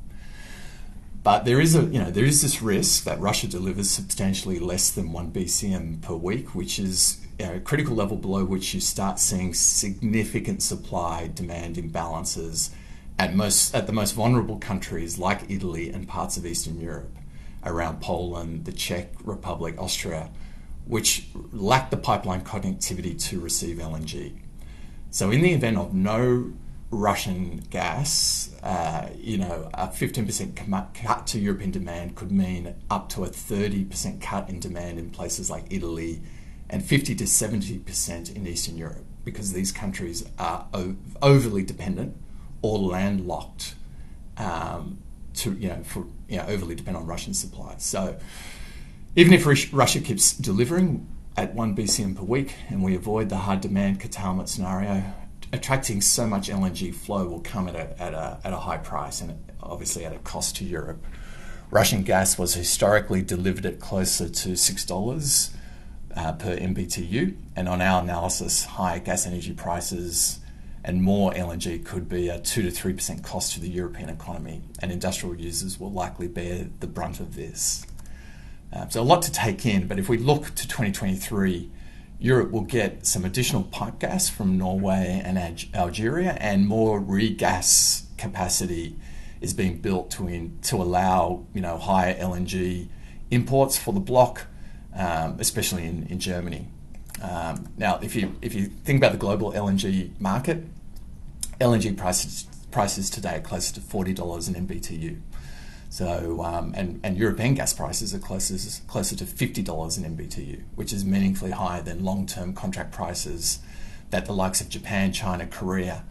But 1.29 1.45
there 1.45 1.61
is 1.61 1.77
a 1.77 1.83
you 1.83 1.99
know 1.99 2.11
there 2.11 2.25
is 2.25 2.41
this 2.41 2.63
risk 2.63 3.05
that 3.05 3.21
Russia 3.21 3.47
delivers 3.49 3.91
substantially 3.91 4.59
less 4.59 4.91
than 4.91 5.13
one 5.13 5.31
BCM 5.31 6.01
per 6.01 6.15
week, 6.15 6.55
which 6.55 6.79
is 6.79 7.21
a 7.39 7.61
critical 7.61 7.95
level 7.95 8.17
below 8.17 8.47
which 8.47 8.73
you 8.73 8.81
start 8.81 9.19
seeing 9.19 9.53
significant 9.53 10.63
supply 10.63 11.27
demand 11.27 11.77
imbalances 11.77 12.71
at 13.19 13.35
most 13.35 13.75
at 13.75 13.87
the 13.87 13.93
most 13.93 14.13
vulnerable 14.13 14.57
countries 14.59 15.19
like 15.19 15.51
Italy 15.51 15.91
and 15.91 16.09
parts 16.09 16.39
of 16.39 16.47
Eastern 16.47 16.81
Europe, 16.81 17.15
around 17.63 18.01
Poland, 18.01 18.65
the 18.65 18.73
Czech 18.73 19.13
Republic, 19.23 19.75
Austria, 19.77 20.31
which 20.87 21.29
lack 21.53 21.91
the 21.91 21.99
pipeline 21.99 22.41
connectivity 22.41 23.23
to 23.25 23.39
receive 23.39 23.77
LNG. 23.77 24.33
So, 25.11 25.31
in 25.31 25.43
the 25.43 25.53
event 25.53 25.77
of 25.77 25.93
no 25.93 26.55
Russian 26.91 27.59
gas, 27.71 28.51
uh, 28.63 29.11
you 29.17 29.37
know, 29.37 29.69
a 29.75 29.89
15% 29.89 30.95
cut 30.95 31.27
to 31.27 31.39
European 31.39 31.71
demand 31.71 32.17
could 32.17 32.33
mean 32.33 32.75
up 32.91 33.11
to 33.11 33.25
a 33.25 33.29
30% 33.29 34.23
cut 34.23 34.49
in 34.49 34.59
demand 34.59 34.99
in 34.99 35.11
places 35.11 35.51
like 35.51 35.65
Italy 35.71 36.23
and 36.71 36.83
50 36.85 37.15
to 37.17 37.25
70% 37.25 38.35
in 38.35 38.47
Eastern 38.47 38.79
Europe 38.79 39.05
because 39.25 39.53
these 39.53 39.71
countries 39.71 40.25
are 40.39 40.67
overly 41.21 41.63
dependent 41.63 42.17
or 42.63 42.79
landlocked 42.79 43.75
um, 44.39 44.99
to, 45.35 45.53
you 45.53 45.69
know, 45.69 45.83
for, 45.83 46.07
you 46.29 46.39
know, 46.39 46.47
overly 46.49 46.75
dependent 46.75 47.03
on 47.03 47.07
Russian 47.07 47.35
supplies. 47.35 47.85
So, 47.85 48.19
even 49.15 49.35
if 49.35 49.45
Russia 49.73 50.01
keeps 50.01 50.33
delivering 50.33 51.07
at 51.37 51.55
1 51.55 51.77
BCM 51.77 52.17
per 52.17 52.23
week 52.23 52.55
and 52.69 52.83
we 52.83 52.95
avoid 52.95 53.29
the 53.29 53.37
hard 53.37 53.61
demand 53.61 54.01
curtailment 54.01 54.49
scenario, 54.49 55.03
attracting 55.53 56.01
so 56.01 56.27
much 56.27 56.49
LNG 56.49 56.95
flow 56.95 57.27
will 57.27 57.41
come 57.41 57.69
at 57.69 57.75
a, 57.75 58.03
at 58.03 58.15
a, 58.15 58.41
at 58.45 58.53
a 58.53 58.59
high 58.59 58.79
price 58.79 59.21
and 59.21 59.39
obviously 59.63 60.05
at 60.05 60.13
a 60.13 60.19
cost 60.19 60.57
to 60.57 60.65
Europe. 60.65 61.05
Russian 61.71 62.03
gas 62.03 62.39
was 62.39 62.55
historically 62.55 63.23
delivered 63.23 63.67
at 63.67 63.79
closer 63.79 64.29
to 64.29 64.51
$6 64.51 65.51
uh, 66.17 66.33
per 66.33 66.57
MBTU, 66.57 67.37
and 67.55 67.69
on 67.69 67.83
our 67.83 68.03
analysis, 68.03 68.65
higher 68.65 68.99
gas 68.99 69.27
energy 69.27 69.53
prices 69.53 70.41
and 70.83 71.03
more 71.03 71.33
LNG 71.33 71.85
could 71.85 72.09
be 72.09 72.29
a 72.29 72.39
2 72.39 72.63
to 72.63 72.69
3% 72.69 73.23
cost 73.23 73.53
to 73.53 73.61
the 73.61 73.69
European 73.69 74.09
economy, 74.09 74.63
and 74.81 74.91
industrial 74.91 75.35
users 75.35 75.79
will 75.79 75.93
likely 75.93 76.29
bear 76.29 76.69
the 76.81 76.87
brunt 76.87 77.21
of 77.21 77.35
this. 77.35 77.85
Uh, 78.73 78.89
so 78.89 79.01
a 79.01 79.03
lot 79.03 79.21
to 79.23 79.33
take 79.33 79.67
in, 79.67 79.87
but 79.87 79.99
if 79.99 80.09
we 80.09 80.17
look 80.17 80.47
to 80.55 80.67
2023, 80.67 81.71
Europe 82.21 82.51
will 82.51 82.63
get 82.63 83.07
some 83.07 83.25
additional 83.25 83.63
pipe 83.63 84.01
gas 84.01 84.29
from 84.29 84.59
Norway 84.59 85.23
and 85.25 85.39
Algeria, 85.75 86.33
and 86.41 86.67
more 86.67 87.01
regas 87.01 88.05
capacity 88.17 88.97
is 89.41 89.55
being 89.55 89.79
built 89.79 90.11
to 90.11 90.27
in, 90.27 90.59
to 90.63 90.77
allow 90.77 91.47
you 91.55 91.61
know 91.61 91.79
higher 91.79 92.15
LNG 92.15 92.89
imports 93.31 93.79
for 93.79 93.93
the 93.95 94.01
bloc, 94.01 94.47
um, 94.97 95.37
especially 95.39 95.85
in, 95.85 96.07
in 96.09 96.19
Germany. 96.19 96.67
Um, 97.23 97.69
now, 97.77 97.99
if 98.03 98.17
you 98.17 98.35
if 98.43 98.55
you 98.55 98.67
think 98.67 98.99
about 98.99 99.13
the 99.13 99.19
global 99.19 99.53
LNG 99.53 100.19
market, 100.21 100.65
LNG 101.61 101.97
prices 101.97 102.47
prices 102.73 103.11
today 103.11 103.37
are 103.37 103.41
closer 103.41 103.75
to 103.75 103.81
forty 103.81 104.13
dollars 104.13 104.49
an 104.49 104.55
MBTU. 104.67 105.21
So, 105.91 106.43
um, 106.45 106.75
and, 106.77 107.01
and 107.03 107.17
European 107.17 107.55
gas 107.55 107.73
prices 107.73 108.15
are 108.15 108.19
closer, 108.19 108.83
closer 108.87 109.17
to 109.17 109.25
$50 109.25 109.99
in 109.99 110.17
MBTU, 110.17 110.63
which 110.75 110.93
is 110.93 111.05
meaningfully 111.05 111.53
higher 111.53 111.83
than 111.83 112.05
long 112.05 112.27
term 112.27 112.53
contract 112.53 112.93
prices 112.93 113.61
that 114.11 114.27
the 114.27 114.33
likes 114.33 114.61
of 114.61 114.69
Japan, 114.69 115.13
China, 115.13 115.47
Korea 115.47 116.05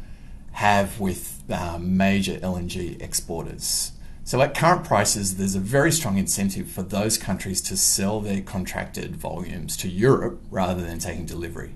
have 0.53 0.99
with 0.99 1.43
um, 1.51 1.95
major 1.95 2.39
LNG 2.39 2.99
exporters. 3.01 3.91
So, 4.23 4.41
at 4.41 4.55
current 4.55 4.83
prices, 4.83 5.37
there's 5.37 5.55
a 5.55 5.59
very 5.59 5.91
strong 5.91 6.17
incentive 6.17 6.69
for 6.69 6.81
those 6.81 7.17
countries 7.17 7.61
to 7.61 7.77
sell 7.77 8.19
their 8.19 8.41
contracted 8.41 9.15
volumes 9.15 9.77
to 9.77 9.87
Europe 9.87 10.41
rather 10.49 10.83
than 10.83 10.99
taking 10.99 11.25
delivery. 11.25 11.75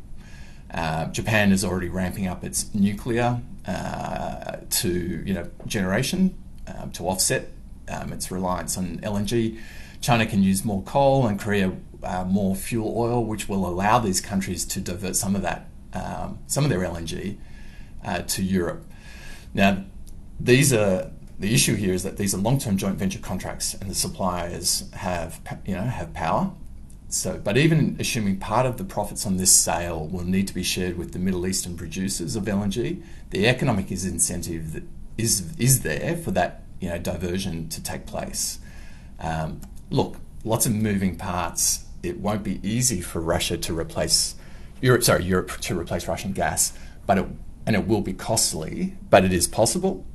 Uh, 0.73 1.05
Japan 1.07 1.51
is 1.51 1.63
already 1.63 1.89
ramping 1.89 2.27
up 2.27 2.43
its 2.43 2.73
nuclear 2.73 3.41
uh, 3.67 4.57
to 4.69 4.89
you 5.25 5.33
know 5.33 5.49
generation 5.67 6.35
um, 6.67 6.91
to 6.91 7.07
offset 7.07 7.51
um, 7.91 8.13
its 8.13 8.31
reliance 8.31 8.77
on 8.77 8.97
LNG. 8.99 9.59
China 10.01 10.25
can 10.25 10.41
use 10.41 10.65
more 10.65 10.81
coal 10.83 11.27
and 11.27 11.39
Korea 11.39 11.73
uh, 12.03 12.23
more 12.23 12.55
fuel 12.55 12.93
oil, 12.97 13.23
which 13.23 13.47
will 13.47 13.67
allow 13.67 13.99
these 13.99 14.21
countries 14.21 14.65
to 14.65 14.81
divert 14.81 15.15
some 15.15 15.35
of 15.35 15.41
that, 15.43 15.69
um, 15.93 16.39
some 16.47 16.63
of 16.63 16.69
their 16.69 16.79
LNG 16.79 17.37
uh, 18.03 18.21
to 18.23 18.43
Europe. 18.43 18.85
Now, 19.53 19.83
these 20.39 20.73
are 20.73 21.11
the 21.39 21.53
issue 21.53 21.75
here 21.75 21.93
is 21.93 22.03
that 22.03 22.17
these 22.17 22.33
are 22.33 22.37
long-term 22.37 22.77
joint 22.77 22.97
venture 22.97 23.19
contracts, 23.19 23.73
and 23.73 23.89
the 23.89 23.95
suppliers 23.95 24.89
have 24.93 25.39
you 25.65 25.75
know 25.75 25.81
have 25.81 26.13
power. 26.13 26.51
So, 27.09 27.39
but 27.43 27.57
even 27.57 27.97
assuming 27.99 28.37
part 28.37 28.65
of 28.65 28.77
the 28.77 28.85
profits 28.85 29.25
on 29.25 29.35
this 29.37 29.51
sale 29.51 30.07
will 30.07 30.23
need 30.23 30.47
to 30.47 30.53
be 30.53 30.63
shared 30.63 30.97
with 30.97 31.11
the 31.11 31.19
Middle 31.19 31.45
Eastern 31.45 31.75
producers 31.75 32.37
of 32.37 32.45
LNG, 32.45 33.03
the 33.31 33.47
economic 33.47 33.91
incentive 33.91 34.73
that 34.73 34.83
is 35.17 35.53
is 35.57 35.81
there 35.81 36.15
for 36.15 36.31
that 36.31 36.63
you 36.81 36.89
know 36.89 36.97
diversion 36.97 37.69
to 37.69 37.81
take 37.81 38.05
place. 38.05 38.59
Um, 39.19 39.61
look, 39.89 40.17
lots 40.43 40.65
of 40.65 40.73
moving 40.73 41.15
parts. 41.15 41.85
It 42.03 42.19
won't 42.19 42.43
be 42.43 42.59
easy 42.67 42.99
for 42.99 43.21
Russia 43.21 43.57
to 43.57 43.77
replace 43.77 44.35
Europe. 44.81 45.03
Sorry, 45.03 45.23
Europe 45.23 45.51
to 45.61 45.79
replace 45.79 46.07
Russian 46.07 46.33
gas, 46.33 46.73
but 47.05 47.17
it, 47.17 47.25
and 47.65 47.75
it 47.75 47.87
will 47.87 48.01
be 48.01 48.13
costly. 48.13 48.97
But 49.09 49.23
it 49.23 49.31
is 49.31 49.47
possible. 49.47 50.05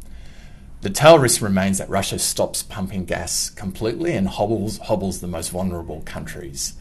The 0.82 0.90
tail 0.90 1.18
risk 1.18 1.40
remains 1.40 1.78
that 1.78 1.88
Russia 1.88 2.18
stops 2.18 2.62
pumping 2.62 3.06
gas 3.06 3.49
completely 3.49 4.12
and 4.12 4.28
hobbles 4.28 4.78
hobbles 4.78 5.20
the 5.20 5.26
most 5.26 5.49
vulnerable 5.49 6.02
countries. 6.02 6.75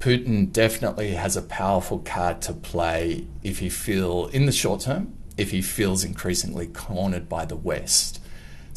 Putin 0.00 0.52
definitely 0.52 1.12
has 1.12 1.36
a 1.36 1.42
powerful 1.42 1.98
card 1.98 2.40
to 2.42 2.52
play 2.52 3.26
if 3.42 3.58
he 3.58 3.68
feel 3.68 4.26
in 4.28 4.46
the 4.46 4.52
short 4.52 4.80
term 4.80 5.14
if 5.38 5.52
he 5.52 5.62
feels 5.62 6.04
increasingly 6.04 6.66
cornered 6.66 7.28
by 7.28 7.44
the 7.44 7.56
West. 7.56 8.20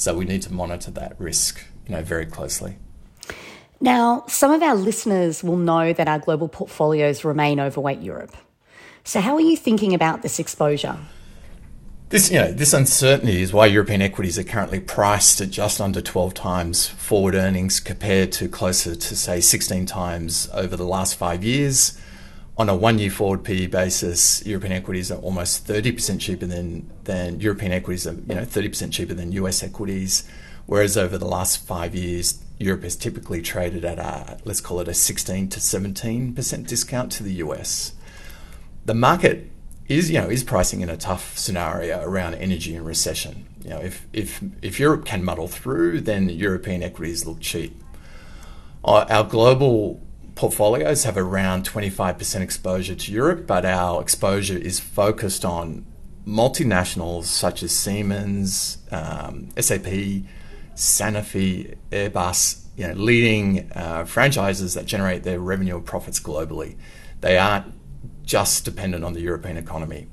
So 0.01 0.15
we 0.15 0.25
need 0.25 0.41
to 0.41 0.51
monitor 0.51 0.89
that 0.89 1.13
risk, 1.19 1.63
you 1.85 1.93
know, 1.93 2.01
very 2.01 2.25
closely. 2.25 2.77
Now, 3.79 4.23
some 4.27 4.51
of 4.51 4.63
our 4.63 4.73
listeners 4.73 5.43
will 5.43 5.57
know 5.57 5.93
that 5.93 6.07
our 6.07 6.17
global 6.17 6.47
portfolios 6.47 7.23
remain 7.23 7.59
overweight 7.59 8.01
Europe. 8.01 8.35
So 9.03 9.21
how 9.21 9.35
are 9.35 9.41
you 9.41 9.55
thinking 9.55 9.93
about 9.93 10.23
this 10.23 10.39
exposure? 10.39 10.97
This, 12.09 12.31
you 12.31 12.39
know, 12.39 12.51
this 12.51 12.73
uncertainty 12.73 13.43
is 13.43 13.53
why 13.53 13.67
European 13.67 14.01
equities 14.01 14.39
are 14.39 14.43
currently 14.43 14.79
priced 14.79 15.39
at 15.39 15.51
just 15.51 15.79
under 15.79 16.01
12 16.01 16.33
times 16.33 16.87
forward 16.87 17.35
earnings 17.35 17.79
compared 17.79 18.31
to 18.31 18.49
closer 18.49 18.95
to, 18.95 19.15
say, 19.15 19.39
16 19.39 19.85
times 19.85 20.49
over 20.51 20.75
the 20.75 20.83
last 20.83 21.13
five 21.13 21.43
years 21.43 22.00
on 22.61 22.69
a 22.69 22.75
one 22.75 22.99
year 22.99 23.09
forward 23.09 23.43
PE 23.43 23.65
basis, 23.67 24.45
European 24.45 24.71
equities 24.71 25.11
are 25.11 25.17
almost 25.17 25.67
30% 25.67 26.19
cheaper 26.19 26.45
than, 26.45 26.87
than 27.05 27.39
European 27.39 27.71
equities 27.71 28.05
are, 28.05 28.13
you 28.13 28.35
know, 28.35 28.43
30% 28.43 28.91
cheaper 28.91 29.15
than 29.15 29.31
US 29.31 29.63
equities. 29.63 30.29
Whereas 30.67 30.95
over 30.95 31.17
the 31.17 31.25
last 31.25 31.65
five 31.65 31.95
years, 31.95 32.39
Europe 32.59 32.83
has 32.83 32.95
typically 32.95 33.41
traded 33.41 33.83
at 33.83 33.97
a, 33.97 34.37
let's 34.45 34.61
call 34.61 34.79
it 34.79 34.87
a 34.87 34.93
16 34.93 35.49
to 35.49 35.59
17% 35.59 36.67
discount 36.67 37.11
to 37.13 37.23
the 37.23 37.33
US. 37.45 37.93
The 38.85 38.93
market 38.93 39.49
is, 39.87 40.11
you 40.11 40.21
know, 40.21 40.29
is 40.29 40.43
pricing 40.43 40.81
in 40.81 40.89
a 40.89 40.97
tough 40.97 41.35
scenario 41.39 42.03
around 42.03 42.35
energy 42.35 42.75
and 42.75 42.85
recession. 42.85 43.47
You 43.63 43.71
know, 43.71 43.79
if, 43.79 44.05
if, 44.13 44.39
if 44.61 44.79
Europe 44.79 45.03
can 45.05 45.23
muddle 45.23 45.47
through, 45.47 46.01
then 46.01 46.29
European 46.29 46.83
equities 46.83 47.25
look 47.25 47.39
cheap. 47.39 47.81
Our 48.83 49.23
global 49.23 49.99
portfolios 50.35 51.03
have 51.03 51.17
around 51.17 51.67
25% 51.67 52.41
exposure 52.41 52.95
to 52.95 53.11
Europe, 53.11 53.45
but 53.47 53.65
our 53.65 54.01
exposure 54.01 54.57
is 54.57 54.79
focused 54.79 55.45
on 55.45 55.85
multinationals 56.25 57.25
such 57.25 57.63
as 57.63 57.71
Siemens, 57.71 58.77
um, 58.91 59.49
SAP, 59.57 60.23
Sanofi, 60.75 61.75
Airbus, 61.91 62.63
you 62.77 62.87
know, 62.87 62.93
leading 62.93 63.71
uh, 63.73 64.05
franchises 64.05 64.73
that 64.73 64.85
generate 64.85 65.23
their 65.23 65.39
revenue 65.39 65.75
and 65.75 65.85
profits 65.85 66.19
globally. 66.19 66.77
They 67.21 67.37
aren't 67.37 67.73
just 68.23 68.65
dependent 68.65 69.03
on 69.03 69.13
the 69.13 69.21
European 69.21 69.57
economy. 69.57 70.07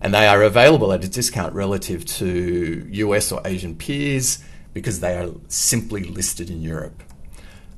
And 0.00 0.12
they 0.12 0.26
are 0.26 0.42
available 0.42 0.92
at 0.92 1.04
a 1.04 1.08
discount 1.08 1.54
relative 1.54 2.04
to 2.04 2.86
US 2.90 3.30
or 3.30 3.40
Asian 3.44 3.76
peers 3.76 4.42
because 4.74 5.00
they 5.00 5.16
are 5.16 5.30
simply 5.48 6.02
listed 6.04 6.50
in 6.50 6.60
Europe. 6.60 7.02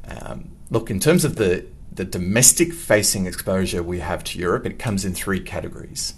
Um, 0.07 0.53
look, 0.71 0.91
in 0.91 1.01
terms 1.01 1.25
of 1.25 1.37
the, 1.37 1.67
the 1.95 2.05
domestic 2.05 2.73
facing 2.73 3.27
exposure 3.27 3.83
we 3.83 4.01
have 4.01 4.25
to 4.25 4.39
Europe, 4.39 4.67
it 4.67 4.79
comes 4.79 5.05
in 5.05 5.15
three 5.15 5.41
categories. 5.41 6.15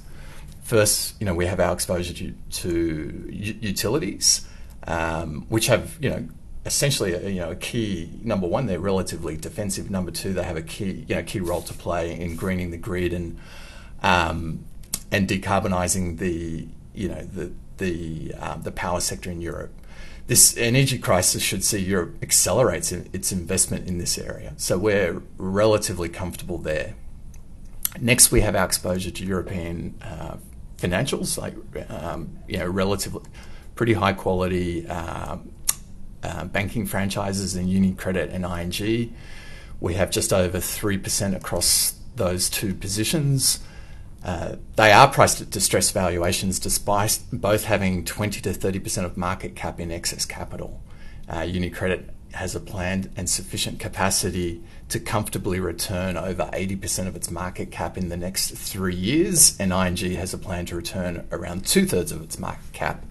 First, 0.62 1.20
you 1.20 1.26
know, 1.26 1.34
we 1.34 1.46
have 1.46 1.60
our 1.60 1.72
exposure 1.72 2.12
to, 2.14 2.34
to 2.50 3.26
utilities, 3.30 4.48
um, 4.86 5.46
which 5.48 5.66
have, 5.66 5.96
you 6.00 6.10
know, 6.10 6.28
essentially, 6.64 7.12
a, 7.12 7.28
you 7.28 7.40
know, 7.40 7.50
a 7.50 7.56
key 7.56 8.18
number 8.24 8.46
one, 8.46 8.66
they're 8.66 8.80
relatively 8.80 9.36
defensive. 9.36 9.90
Number 9.90 10.10
two, 10.10 10.32
they 10.32 10.42
have 10.42 10.56
a 10.56 10.62
key, 10.62 11.04
you 11.06 11.14
know, 11.14 11.22
key 11.22 11.40
role 11.40 11.62
to 11.62 11.74
play 11.74 12.18
in 12.18 12.36
greening 12.36 12.70
the 12.70 12.76
grid 12.76 13.12
and 13.12 13.38
um, 14.02 14.64
and 15.12 15.28
decarbonising 15.28 16.18
the, 16.18 16.66
you 16.94 17.08
know, 17.08 17.22
the 17.22 17.52
the 17.78 18.34
um, 18.34 18.62
the 18.62 18.72
power 18.72 19.00
sector 19.00 19.30
in 19.30 19.40
Europe. 19.40 19.72
This 20.26 20.56
energy 20.56 20.98
crisis 20.98 21.42
should 21.42 21.62
see 21.62 21.78
Europe 21.78 22.16
accelerate 22.20 22.90
its 22.90 23.30
investment 23.30 23.86
in 23.86 23.98
this 23.98 24.18
area. 24.18 24.54
So 24.56 24.76
we're 24.76 25.22
relatively 25.38 26.08
comfortable 26.08 26.58
there. 26.58 26.94
Next, 28.00 28.32
we 28.32 28.40
have 28.40 28.56
our 28.56 28.64
exposure 28.64 29.10
to 29.10 29.24
European 29.24 29.94
uh, 30.02 30.36
financials, 30.78 31.38
like 31.38 31.54
um, 31.90 32.38
you 32.48 32.58
know, 32.58 32.66
relatively 32.66 33.22
pretty 33.76 33.92
high 33.92 34.12
quality 34.12 34.86
um, 34.88 35.52
uh, 36.22 36.44
banking 36.46 36.86
franchises 36.86 37.54
in 37.54 37.66
UniCredit 37.68 38.34
and 38.34 38.44
ING. 38.44 39.14
We 39.80 39.94
have 39.94 40.10
just 40.10 40.32
over 40.32 40.58
3% 40.58 41.36
across 41.36 41.94
those 42.16 42.50
two 42.50 42.74
positions. 42.74 43.60
Uh, 44.26 44.56
they 44.74 44.90
are 44.90 45.06
priced 45.06 45.40
at 45.40 45.50
distressed 45.50 45.94
valuations 45.94 46.58
despite 46.58 47.20
both 47.32 47.62
having 47.64 48.04
20 48.04 48.40
to 48.40 48.50
30% 48.50 49.04
of 49.04 49.16
market 49.16 49.54
cap 49.54 49.78
in 49.78 49.92
excess 49.92 50.24
capital. 50.26 50.82
Uh, 51.28 51.42
UniCredit 51.42 52.10
has 52.32 52.56
a 52.56 52.60
planned 52.60 53.08
and 53.16 53.30
sufficient 53.30 53.78
capacity 53.78 54.60
to 54.88 54.98
comfortably 54.98 55.60
return 55.60 56.16
over 56.16 56.50
80% 56.52 57.06
of 57.06 57.14
its 57.14 57.30
market 57.30 57.70
cap 57.70 57.96
in 57.96 58.08
the 58.08 58.16
next 58.16 58.50
three 58.50 58.96
years, 58.96 59.56
and 59.60 59.72
ING 59.72 60.16
has 60.16 60.34
a 60.34 60.38
plan 60.38 60.66
to 60.66 60.76
return 60.76 61.24
around 61.30 61.64
two 61.64 61.86
thirds 61.86 62.10
of 62.10 62.20
its 62.20 62.36
market 62.36 62.72
cap 62.72 63.04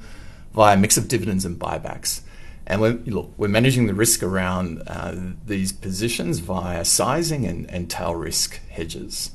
via 0.53 0.75
a 0.75 0.77
mix 0.77 0.97
of 0.97 1.07
dividends 1.07 1.45
and 1.45 1.57
buybacks. 1.57 2.21
And 2.67 2.81
we're, 2.81 2.99
look, 3.05 3.31
we're 3.37 3.47
managing 3.47 3.87
the 3.87 3.93
risk 3.93 4.21
around 4.21 4.83
uh, 4.85 5.15
these 5.45 5.71
positions 5.71 6.39
via 6.39 6.83
sizing 6.83 7.45
and, 7.45 7.69
and 7.69 7.89
tail 7.89 8.15
risk 8.15 8.59
hedges. 8.67 9.31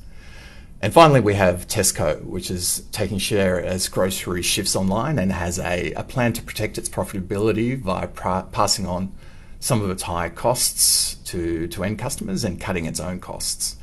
And 0.82 0.94
finally, 0.94 1.20
we 1.20 1.34
have 1.34 1.68
Tesco, 1.68 2.24
which 2.24 2.50
is 2.50 2.84
taking 2.90 3.18
share 3.18 3.62
as 3.62 3.86
grocery 3.88 4.40
shifts 4.40 4.74
online 4.74 5.18
and 5.18 5.30
has 5.30 5.58
a, 5.58 5.92
a 5.92 6.02
plan 6.02 6.32
to 6.32 6.42
protect 6.42 6.78
its 6.78 6.88
profitability 6.88 7.78
via 7.78 8.06
passing 8.08 8.86
on 8.86 9.12
some 9.58 9.82
of 9.82 9.90
its 9.90 10.04
high 10.04 10.30
costs 10.30 11.16
to, 11.26 11.68
to 11.68 11.84
end 11.84 11.98
customers 11.98 12.44
and 12.44 12.58
cutting 12.58 12.86
its 12.86 12.98
own 12.98 13.20
costs. 13.20 13.76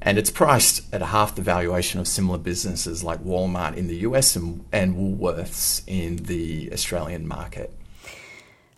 And 0.00 0.16
it's 0.16 0.30
priced 0.30 0.94
at 0.94 1.02
half 1.02 1.34
the 1.34 1.42
valuation 1.42 1.98
of 1.98 2.06
similar 2.06 2.38
businesses 2.38 3.02
like 3.02 3.24
Walmart 3.24 3.76
in 3.76 3.88
the 3.88 3.96
US 3.96 4.36
and, 4.36 4.64
and 4.70 4.94
Woolworths 4.94 5.82
in 5.88 6.16
the 6.16 6.70
Australian 6.72 7.26
market. 7.26 7.74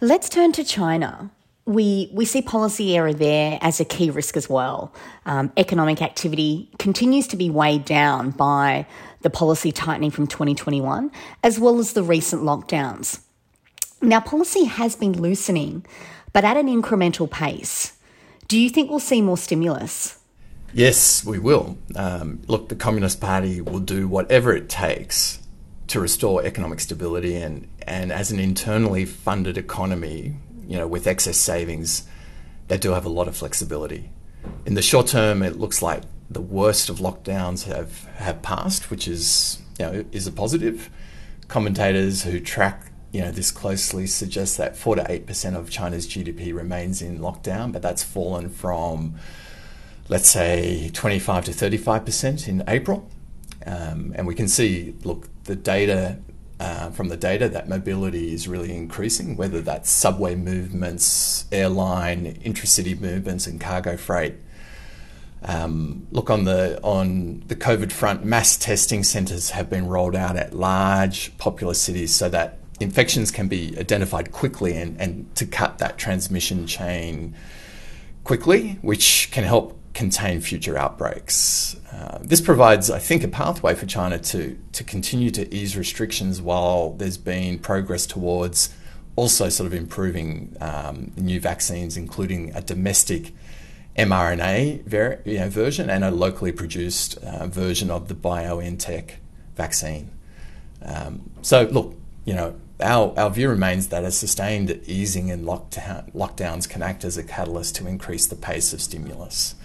Let's 0.01 0.31
turn 0.31 0.53
to 0.53 0.65
China. 0.65 1.31
We, 1.67 2.11
we 2.13 2.25
see 2.25 2.43
policy 2.43 2.97
error 2.97 3.13
there 3.13 3.59
as 3.61 3.81
a 3.81 3.85
key 3.85 4.11
risk 4.11 4.37
as 4.37 4.49
well. 4.49 4.93
Um, 5.27 5.53
economic 5.57 6.03
activity 6.03 6.71
continues 6.79 7.27
to 7.29 7.37
be 7.37 7.51
weighed 7.51 7.85
down 7.85 8.31
by 8.31 8.87
the 9.21 9.31
policy 9.31 9.71
tightening 9.71 10.11
from 10.11 10.27
2021, 10.27 11.13
as 11.43 11.61
well 11.61 11.79
as 11.79 11.93
the 11.93 12.03
recent 12.03 12.43
lockdowns. 12.43 13.21
Now, 14.03 14.21
policy 14.21 14.65
has 14.65 14.97
been 14.97 15.13
loosening, 15.13 15.85
but 16.33 16.45
at 16.45 16.57
an 16.57 16.67
incremental 16.67 17.31
pace. 17.31 17.93
Do 18.49 18.59
you 18.59 18.71
think 18.71 18.91
we'll 18.91 18.99
see 18.99 19.21
more 19.21 19.37
stimulus? 19.37 20.19
Yes, 20.73 21.25
we 21.25 21.39
will. 21.39 21.79
Um, 21.95 22.43
look, 22.47 22.69
the 22.69 22.77
Communist 22.77 23.21
Party 23.21 23.61
will 23.61 23.81
do 23.81 24.09
whatever 24.09 24.55
it 24.55 24.69
takes 24.69 25.41
to 25.89 26.01
restore 26.01 26.45
economic 26.45 26.81
stability 26.81 27.37
and, 27.37 27.69
and 27.83 28.13
as 28.13 28.31
an 28.31 28.39
internally 28.39 29.05
funded 29.05 29.59
economy, 29.59 30.37
you 30.71 30.77
know, 30.77 30.87
with 30.87 31.09
excess 31.09 31.37
savings, 31.37 32.05
they 32.69 32.79
do 32.79 32.93
have 32.93 33.05
a 33.05 33.09
lot 33.09 33.27
of 33.27 33.37
flexibility. 33.37 34.09
In 34.65 34.75
the 34.75 34.83
short 34.83 35.09
term, 35.09 35.43
it 35.43 35.59
looks 35.59 35.83
like 35.83 36.05
the 36.31 36.41
worst 36.41 36.89
of 36.89 36.99
lockdowns 36.99 37.65
have, 37.65 38.05
have 38.19 38.41
passed, 38.41 38.89
which 38.89 39.09
is 39.09 39.61
you 39.81 39.87
know 39.87 40.05
is 40.13 40.29
a 40.29 40.33
positive. 40.33 40.89
Commentators 41.49 42.23
who 42.23 42.39
track 42.39 42.93
you 43.11 43.21
know 43.21 43.33
this 43.33 43.51
closely 43.51 44.07
suggest 44.07 44.57
that 44.59 44.77
four 44.77 44.95
to 44.95 45.05
eight 45.11 45.27
percent 45.27 45.57
of 45.57 45.71
China's 45.71 46.07
GDP 46.07 46.55
remains 46.55 47.03
in 47.03 47.19
lockdown, 47.19 47.73
but 47.73 47.83
that's 47.83 48.05
fallen 48.05 48.49
from 48.49 49.17
let's 50.09 50.29
say 50.29 50.89
25 50.93 51.47
to 51.47 51.53
35 51.53 52.05
percent 52.05 52.47
in 52.47 52.63
April. 52.69 53.11
Um, 53.67 54.13
and 54.15 54.27
we 54.27 54.37
can 54.37 54.49
see, 54.49 54.95
look, 55.03 55.29
the 55.45 55.57
data 55.57 56.19
uh, 56.61 56.91
from 56.91 57.09
the 57.09 57.17
data 57.17 57.49
that 57.49 57.71
mobility 57.71 58.35
is 58.35 58.47
really 58.47 58.77
increasing, 58.77 59.35
whether 59.35 59.63
that's 59.63 59.91
subway 59.91 60.35
movements, 60.35 61.47
airline, 61.51 62.39
intracity 62.43 62.95
movements, 62.95 63.47
and 63.47 63.59
cargo 63.59 63.97
freight. 63.97 64.35
Um, 65.43 66.07
look 66.11 66.29
on 66.29 66.45
the 66.45 66.79
on 66.83 67.43
the 67.47 67.57
COVID 67.57 67.91
front, 67.91 68.27
mass 68.27 68.59
testing 68.59 69.03
centres 69.03 69.51
have 69.51 69.71
been 69.71 69.87
rolled 69.87 70.15
out 70.15 70.37
at 70.37 70.53
large 70.53 71.37
popular 71.39 71.73
cities 71.73 72.15
so 72.15 72.29
that 72.29 72.59
infections 72.79 73.31
can 73.31 73.49
be 73.49 73.75
identified 73.79 74.31
quickly 74.31 74.77
and, 74.77 75.01
and 75.01 75.35
to 75.37 75.47
cut 75.47 75.79
that 75.79 75.97
transmission 75.97 76.67
chain 76.67 77.35
quickly, 78.23 78.79
which 78.83 79.31
can 79.33 79.45
help 79.45 79.80
contain 80.01 80.41
future 80.41 80.79
outbreaks. 80.79 81.77
Uh, 81.93 82.19
this 82.23 82.41
provides, 82.41 82.91
I 82.91 82.99
think, 82.99 83.23
a 83.23 83.29
pathway 83.29 83.75
for 83.75 83.85
China 83.85 84.19
to, 84.19 84.59
to 84.73 84.83
continue 84.83 85.31
to 85.33 85.55
ease 85.55 85.77
restrictions 85.77 86.41
while 86.41 86.95
there's 86.95 87.19
been 87.19 87.59
progress 87.59 88.07
towards 88.07 88.75
also 89.15 89.51
sort 89.51 89.67
of 89.67 89.75
improving 89.75 90.57
um, 90.63 91.13
new 91.19 91.39
vaccines, 91.39 91.99
including 91.99 92.51
a 92.55 92.63
domestic 92.63 93.35
mRNA 93.99 94.85
ver- 94.85 95.21
you 95.27 95.39
know, 95.39 95.51
version 95.51 95.91
and 95.91 96.03
a 96.03 96.11
locally 96.11 96.53
produced 96.53 97.19
uh, 97.19 97.47
version 97.47 97.91
of 97.91 98.09
the 98.09 98.15
BioNTech 98.15 99.17
vaccine. 99.55 100.11
Um, 100.83 101.31
so, 101.43 101.65
look, 101.65 101.95
you 102.25 102.33
know, 102.33 102.59
our, 102.81 103.13
our 103.19 103.29
view 103.29 103.51
remains 103.51 103.89
that 103.89 104.03
a 104.05 104.11
sustained 104.11 104.81
easing 104.87 105.29
in 105.29 105.45
lockdown, 105.45 106.11
lockdowns 106.15 106.67
can 106.67 106.81
act 106.81 107.05
as 107.05 107.19
a 107.19 107.23
catalyst 107.23 107.77
to 107.77 107.87
increase 107.87 108.25
the 108.25 108.37
pace 108.37 108.73
of 108.73 108.81
stimulus 108.81 109.57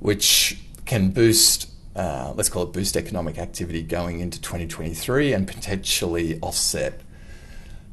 which 0.00 0.60
can 0.84 1.10
boost, 1.10 1.70
uh, 1.96 2.32
let's 2.34 2.48
call 2.48 2.62
it 2.62 2.72
boost 2.72 2.96
economic 2.96 3.38
activity 3.38 3.82
going 3.82 4.20
into 4.20 4.40
2023 4.40 5.32
and 5.32 5.46
potentially 5.46 6.38
offset, 6.40 7.00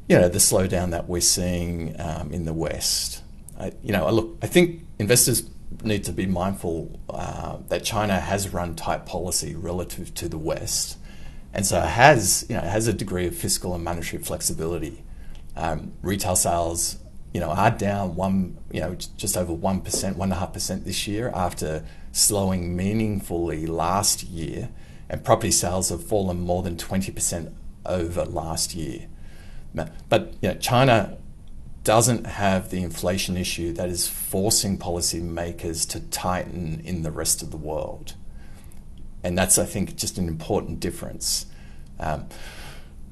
you 0.08 0.16
know, 0.16 0.28
the 0.28 0.38
slowdown 0.38 0.90
that 0.90 1.08
we're 1.08 1.20
seeing 1.20 1.98
um, 2.00 2.32
in 2.32 2.44
the 2.44 2.54
West. 2.54 3.22
I, 3.58 3.72
you 3.82 3.92
know, 3.92 4.08
look, 4.10 4.38
I 4.42 4.46
think 4.46 4.82
investors 4.98 5.48
need 5.82 6.04
to 6.04 6.12
be 6.12 6.26
mindful 6.26 6.98
uh, 7.10 7.58
that 7.68 7.84
China 7.84 8.18
has 8.18 8.52
run 8.52 8.74
tight 8.74 9.06
policy 9.06 9.54
relative 9.54 10.14
to 10.14 10.28
the 10.28 10.38
West, 10.38 10.98
and 11.52 11.66
so 11.66 11.80
has 11.80 12.46
you 12.48 12.54
know 12.54 12.62
has 12.62 12.86
a 12.86 12.92
degree 12.92 13.26
of 13.26 13.34
fiscal 13.34 13.74
and 13.74 13.82
monetary 13.82 14.22
flexibility. 14.22 15.02
Um, 15.56 15.92
retail 16.02 16.36
sales 16.36 16.98
you 17.36 17.40
know, 17.40 17.50
are 17.50 17.70
down 17.70 18.16
one, 18.16 18.56
you 18.72 18.80
know, 18.80 18.94
just 18.94 19.36
over 19.36 19.52
one 19.52 19.82
percent, 19.82 20.16
one 20.16 20.30
and 20.30 20.38
a 20.38 20.40
half 20.40 20.54
percent 20.54 20.86
this 20.86 21.06
year 21.06 21.30
after 21.34 21.84
slowing 22.10 22.74
meaningfully 22.74 23.66
last 23.66 24.22
year, 24.22 24.70
and 25.10 25.22
property 25.22 25.50
sales 25.50 25.90
have 25.90 26.02
fallen 26.02 26.40
more 26.40 26.62
than 26.62 26.78
twenty 26.78 27.12
percent 27.12 27.54
over 27.84 28.24
last 28.24 28.74
year. 28.74 29.08
But 30.08 30.32
you 30.40 30.48
know, 30.48 30.54
China 30.54 31.18
doesn't 31.84 32.26
have 32.26 32.70
the 32.70 32.82
inflation 32.82 33.36
issue 33.36 33.70
that 33.74 33.90
is 33.90 34.08
forcing 34.08 34.78
policymakers 34.78 35.86
to 35.90 36.00
tighten 36.00 36.80
in 36.86 37.02
the 37.02 37.10
rest 37.10 37.42
of 37.42 37.50
the 37.50 37.58
world, 37.58 38.14
and 39.22 39.36
that's 39.36 39.58
I 39.58 39.66
think 39.66 39.94
just 39.94 40.16
an 40.16 40.26
important 40.26 40.80
difference. 40.80 41.44
Um, 42.00 42.28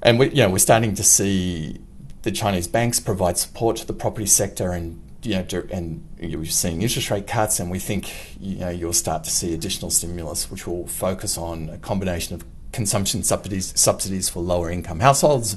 and 0.00 0.18
we, 0.18 0.30
you 0.30 0.36
know, 0.36 0.48
we're 0.48 0.58
starting 0.60 0.94
to 0.94 1.04
see 1.04 1.83
the 2.24 2.32
Chinese 2.32 2.66
banks 2.66 3.00
provide 3.00 3.38
support 3.38 3.76
to 3.76 3.86
the 3.86 3.92
property 3.92 4.26
sector 4.26 4.72
and 4.72 5.00
you 5.22 5.36
know, 5.36 5.46
and 5.70 6.06
you're 6.20 6.44
seeing 6.44 6.82
interest 6.82 7.10
rate 7.10 7.26
cuts, 7.26 7.58
and 7.58 7.70
we 7.70 7.78
think 7.78 8.38
you 8.38 8.56
know 8.56 8.68
you'll 8.68 8.92
start 8.92 9.24
to 9.24 9.30
see 9.30 9.54
additional 9.54 9.90
stimulus, 9.90 10.50
which 10.50 10.66
will 10.66 10.86
focus 10.86 11.38
on 11.38 11.70
a 11.70 11.78
combination 11.78 12.34
of 12.34 12.44
consumption 12.72 13.22
subsidies, 13.22 13.72
subsidies 13.78 14.28
for 14.28 14.42
lower 14.42 14.70
income 14.70 15.00
households, 15.00 15.56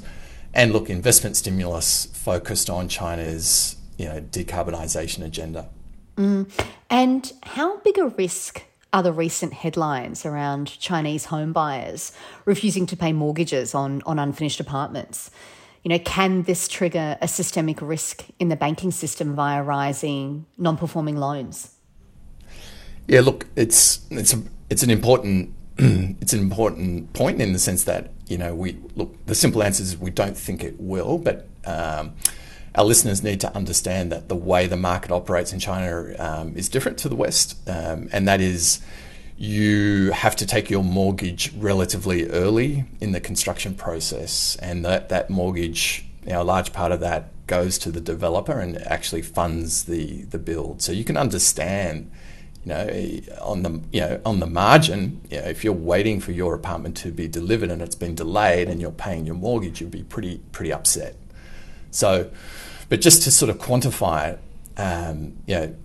and 0.53 0.71
look 0.71 0.89
investment 0.89 1.35
stimulus 1.35 2.05
focused 2.13 2.69
on 2.69 2.87
China's 2.87 3.75
you 3.97 4.05
know 4.05 4.21
decarbonisation 4.21 5.25
agenda. 5.25 5.67
Mm. 6.15 6.49
And 6.89 7.33
how 7.43 7.77
big 7.79 7.97
a 7.97 8.07
risk 8.07 8.63
are 8.93 9.03
the 9.03 9.11
recent 9.11 9.53
headlines 9.53 10.25
around 10.25 10.79
Chinese 10.79 11.25
home 11.25 11.51
buyers 11.51 12.13
refusing 12.45 12.85
to 12.85 12.95
pay 12.95 13.11
mortgages 13.11 13.75
on, 13.75 14.01
on 14.05 14.17
unfinished 14.17 14.61
apartments. 14.61 15.29
You 15.87 15.93
know, 15.97 15.99
can 15.99 16.41
this 16.43 16.67
trigger 16.67 17.17
a 17.21 17.29
systemic 17.29 17.81
risk 17.81 18.25
in 18.39 18.49
the 18.49 18.57
banking 18.57 18.91
system 18.91 19.35
via 19.35 19.63
rising 19.63 20.45
non-performing 20.57 21.15
loans? 21.15 21.75
Yeah, 23.07 23.21
look, 23.21 23.45
it's 23.55 24.05
it's 24.11 24.33
a, 24.33 24.43
it's 24.69 24.83
an 24.83 24.89
important 24.89 25.53
it's 25.77 26.33
an 26.33 26.41
important 26.41 27.13
point 27.13 27.41
in 27.41 27.53
the 27.53 27.59
sense 27.59 27.85
that 27.85 28.11
you 28.27 28.37
know 28.37 28.53
we 28.53 28.77
look. 28.97 29.15
The 29.27 29.33
simple 29.33 29.63
answer 29.63 29.81
is 29.81 29.97
we 29.97 30.11
don't 30.11 30.35
think 30.35 30.61
it 30.61 30.75
will, 30.77 31.17
but 31.19 31.47
um, 31.63 32.15
our 32.75 32.83
listeners 32.83 33.23
need 33.23 33.39
to 33.39 33.55
understand 33.55 34.11
that 34.11 34.27
the 34.27 34.35
way 34.35 34.67
the 34.67 34.75
market 34.75 35.11
operates 35.11 35.53
in 35.53 35.59
China 35.61 36.13
um, 36.19 36.53
is 36.57 36.67
different 36.67 36.97
to 36.97 37.07
the 37.07 37.15
West, 37.15 37.57
um, 37.69 38.09
and 38.11 38.27
that 38.27 38.41
is 38.41 38.81
you 39.37 40.11
have 40.11 40.35
to 40.37 40.45
take 40.45 40.69
your 40.69 40.83
mortgage 40.83 41.53
relatively 41.55 42.27
early 42.29 42.85
in 42.99 43.11
the 43.11 43.19
construction 43.19 43.75
process, 43.75 44.55
and 44.61 44.83
that 44.85 45.09
that 45.09 45.29
mortgage, 45.29 46.05
you 46.23 46.33
know, 46.33 46.41
a 46.41 46.43
large 46.43 46.73
part 46.73 46.91
of 46.91 46.99
that 47.01 47.31
goes 47.47 47.77
to 47.77 47.91
the 47.91 48.01
developer 48.01 48.59
and 48.59 48.77
actually 48.87 49.21
funds 49.21 49.85
the 49.85 50.23
the 50.23 50.39
build. 50.39 50.81
So 50.81 50.91
you 50.91 51.03
can 51.03 51.17
understand 51.17 52.11
you 52.65 52.73
know, 52.73 53.41
on 53.41 53.63
the 53.63 53.81
you 53.93 54.01
know 54.01 54.21
on 54.25 54.39
the 54.39 54.47
margin, 54.47 55.21
you 55.29 55.39
know, 55.39 55.45
if 55.45 55.63
you're 55.63 55.71
waiting 55.71 56.19
for 56.19 56.33
your 56.33 56.53
apartment 56.53 56.97
to 56.97 57.11
be 57.11 57.27
delivered 57.27 57.71
and 57.71 57.81
it's 57.81 57.95
been 57.95 58.15
delayed 58.15 58.67
and 58.67 58.81
you're 58.81 58.91
paying 58.91 59.25
your 59.25 59.35
mortgage, 59.35 59.79
you'd 59.79 59.91
be 59.91 60.03
pretty 60.03 60.39
pretty 60.51 60.73
upset. 60.73 61.15
So, 61.91 62.29
but 62.89 62.99
just 62.99 63.23
to 63.23 63.31
sort 63.31 63.49
of 63.49 63.57
quantify 63.57 64.33
it, 64.33 64.39
um, 64.77 65.37
you 65.45 65.55
know, 65.55 65.75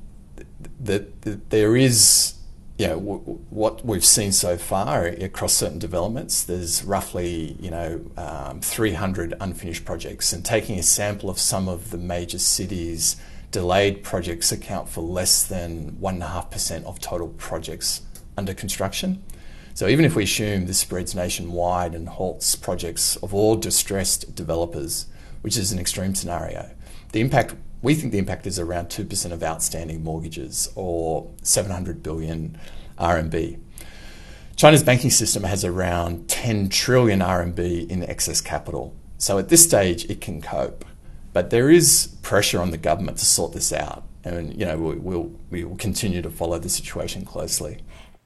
that 0.80 1.22
the, 1.22 1.40
there 1.50 1.76
is, 1.76 2.34
you 2.82 2.88
know, 2.88 2.98
what 2.98 3.86
we've 3.86 4.04
seen 4.04 4.32
so 4.32 4.56
far 4.56 5.06
across 5.06 5.52
certain 5.52 5.78
developments, 5.78 6.42
there's 6.42 6.82
roughly, 6.82 7.56
you 7.60 7.70
know, 7.70 8.04
um, 8.16 8.60
300 8.60 9.34
unfinished 9.40 9.84
projects. 9.84 10.32
And 10.32 10.44
taking 10.44 10.80
a 10.80 10.82
sample 10.82 11.30
of 11.30 11.38
some 11.38 11.68
of 11.68 11.92
the 11.92 11.96
major 11.96 12.40
cities, 12.40 13.14
delayed 13.52 14.02
projects 14.02 14.50
account 14.50 14.88
for 14.88 15.00
less 15.00 15.44
than 15.44 15.92
1.5% 16.00 16.84
of 16.84 16.98
total 16.98 17.28
projects 17.28 18.02
under 18.36 18.52
construction. 18.52 19.22
So 19.74 19.86
even 19.86 20.04
if 20.04 20.16
we 20.16 20.24
assume 20.24 20.66
this 20.66 20.80
spreads 20.80 21.14
nationwide 21.14 21.94
and 21.94 22.08
halts 22.08 22.56
projects 22.56 23.14
of 23.16 23.32
all 23.32 23.54
distressed 23.54 24.34
developers, 24.34 25.06
which 25.42 25.56
is 25.56 25.70
an 25.70 25.78
extreme 25.78 26.16
scenario. 26.16 26.68
The 27.12 27.20
impact, 27.20 27.54
we 27.82 27.94
think 27.94 28.12
the 28.12 28.18
impact 28.18 28.46
is 28.46 28.58
around 28.58 28.88
2% 28.88 29.32
of 29.32 29.42
outstanding 29.42 30.02
mortgages 30.02 30.70
or 30.76 31.30
700 31.42 32.02
billion 32.02 32.58
RMB. 32.98 33.58
China's 34.56 34.82
banking 34.82 35.10
system 35.10 35.42
has 35.42 35.64
around 35.64 36.28
10 36.28 36.68
trillion 36.68 37.20
RMB 37.20 37.90
in 37.90 38.02
excess 38.04 38.40
capital. 38.40 38.94
So 39.18 39.38
at 39.38 39.48
this 39.48 39.64
stage, 39.64 40.08
it 40.08 40.20
can 40.20 40.40
cope. 40.40 40.84
But 41.32 41.50
there 41.50 41.70
is 41.70 42.14
pressure 42.22 42.60
on 42.60 42.70
the 42.70 42.78
government 42.78 43.18
to 43.18 43.24
sort 43.24 43.52
this 43.52 43.72
out. 43.72 44.04
And, 44.24 44.56
you 44.58 44.64
know, 44.64 44.76
we, 44.76 44.94
we'll, 44.96 45.32
we 45.50 45.64
will 45.64 45.76
continue 45.76 46.22
to 46.22 46.30
follow 46.30 46.58
the 46.58 46.68
situation 46.68 47.24
closely. 47.24 47.78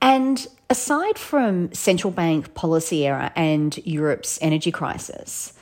And 0.03 0.47
aside 0.69 1.19
from 1.19 1.73
central 1.73 2.11
bank 2.11 2.53
policy 2.55 3.07
error 3.07 3.31
and 3.35 3.79
Europe's 3.87 4.39
energy 4.43 4.71
crisis, 4.71 5.55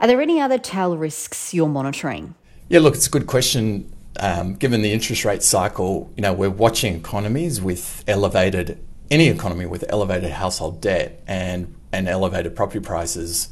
are 0.00 0.06
there 0.06 0.22
any 0.22 0.40
other 0.40 0.58
tail 0.58 0.96
risks 0.96 1.52
you're 1.52 1.68
monitoring? 1.68 2.34
Yeah, 2.72 2.78
look, 2.78 2.94
it's 2.94 3.06
a 3.06 3.10
good 3.10 3.26
question. 3.26 3.92
Um, 4.18 4.54
given 4.54 4.80
the 4.80 4.94
interest 4.94 5.26
rate 5.26 5.42
cycle, 5.42 6.10
you 6.16 6.22
know, 6.22 6.32
we're 6.32 6.48
watching 6.48 6.94
economies 6.94 7.60
with 7.60 8.02
elevated, 8.08 8.82
any 9.10 9.28
economy 9.28 9.66
with 9.66 9.84
elevated 9.90 10.30
household 10.30 10.80
debt 10.80 11.22
and, 11.26 11.74
and 11.92 12.08
elevated 12.08 12.56
property 12.56 12.80
prices. 12.80 13.50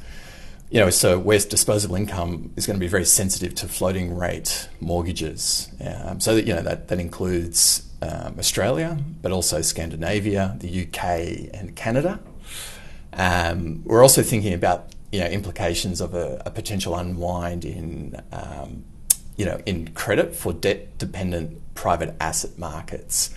You 0.71 0.81
know, 0.81 0.89
so 0.89 1.19
where 1.19 1.39
disposable 1.39 1.97
income 1.97 2.55
is 2.57 2.67
going 2.67 2.79
to 2.79 2.81
be 2.81 2.89
very 2.89 3.05
sensitive 3.05 3.55
to 3.57 3.69
floating 3.69 4.17
rate 4.17 4.71
mortgages. 4.81 5.69
Um, 5.85 6.19
so 6.19 6.35
that, 6.35 6.47
you 6.47 6.55
know, 6.55 6.63
that, 6.63 6.89
that 6.89 6.99
includes 6.99 7.91
um, 8.01 8.37
Australia, 8.39 8.97
but 9.21 9.33
also 9.33 9.61
Scandinavia, 9.61 10.57
the 10.61 10.87
UK, 10.87 11.53
and 11.53 11.77
Canada. 11.77 12.21
Um, 13.13 13.83
we're 13.85 14.01
also 14.01 14.23
thinking 14.23 14.55
about 14.55 14.95
you 15.13 15.21
know 15.21 15.27
implications 15.27 16.01
of 16.01 16.15
a, 16.15 16.41
a 16.47 16.51
potential 16.51 16.95
unwind 16.95 17.67
in 17.67 18.23
um, 18.33 18.85
you 19.41 19.47
know 19.47 19.59
in 19.65 19.89
credit 19.95 20.37
for 20.37 20.53
debt 20.53 20.99
dependent 20.99 21.59
private 21.73 22.15
asset 22.21 22.59
markets. 22.59 23.31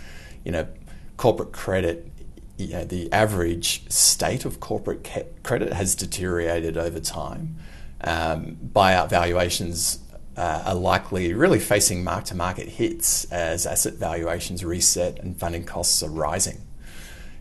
You 0.44 0.52
know, 0.52 0.68
corporate 1.16 1.54
credit. 1.54 2.12
You 2.58 2.74
know, 2.74 2.84
the 2.84 3.10
average 3.14 3.90
state 3.90 4.44
of 4.44 4.60
corporate 4.60 5.06
ca- 5.06 5.30
credit 5.44 5.72
has 5.72 5.96
deteriorated 5.96 6.76
over 6.78 7.00
time. 7.00 7.56
Um, 8.02 8.58
buyout 8.74 9.10
valuations 9.10 10.00
uh, 10.36 10.64
are 10.66 10.76
likely 10.76 11.34
really 11.34 11.60
facing 11.60 12.04
mark 12.04 12.26
to 12.26 12.36
market 12.36 12.68
hits 12.68 13.24
as 13.32 13.66
asset 13.66 13.94
valuations 13.94 14.66
reset 14.66 15.20
and 15.20 15.40
funding 15.40 15.64
costs 15.64 16.04
are 16.04 16.10
rising. 16.10 16.62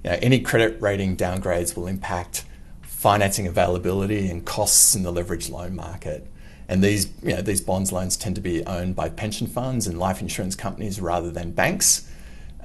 You 0.04 0.10
know, 0.10 0.18
any 0.22 0.38
credit 0.38 0.80
rating 0.80 1.16
downgrades 1.16 1.74
will 1.76 1.88
impact 1.88 2.44
financing 2.82 3.48
availability 3.48 4.30
and 4.30 4.44
costs 4.44 4.94
in 4.94 5.02
the 5.02 5.12
leveraged 5.12 5.50
loan 5.50 5.74
market. 5.74 6.31
And 6.72 6.82
these, 6.82 7.10
you 7.22 7.34
know, 7.34 7.42
these 7.42 7.60
bonds 7.60 7.92
loans 7.92 8.16
tend 8.16 8.34
to 8.36 8.40
be 8.40 8.64
owned 8.64 8.96
by 8.96 9.10
pension 9.10 9.46
funds 9.46 9.86
and 9.86 9.98
life 9.98 10.22
insurance 10.22 10.54
companies 10.54 11.02
rather 11.02 11.30
than 11.30 11.50
banks, 11.50 12.08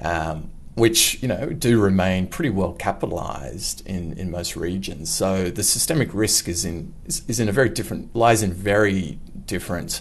um, 0.00 0.50
which 0.76 1.22
you 1.22 1.28
know 1.28 1.50
do 1.50 1.78
remain 1.78 2.26
pretty 2.26 2.48
well 2.48 2.72
capitalised 2.72 3.86
in, 3.86 4.14
in 4.14 4.30
most 4.30 4.56
regions. 4.56 5.10
So 5.10 5.50
the 5.50 5.62
systemic 5.62 6.14
risk 6.14 6.48
is 6.48 6.64
in 6.64 6.94
is, 7.04 7.22
is 7.28 7.38
in 7.38 7.50
a 7.50 7.52
very 7.52 7.68
different 7.68 8.16
lies 8.16 8.42
in 8.42 8.50
very 8.50 9.18
different 9.44 10.00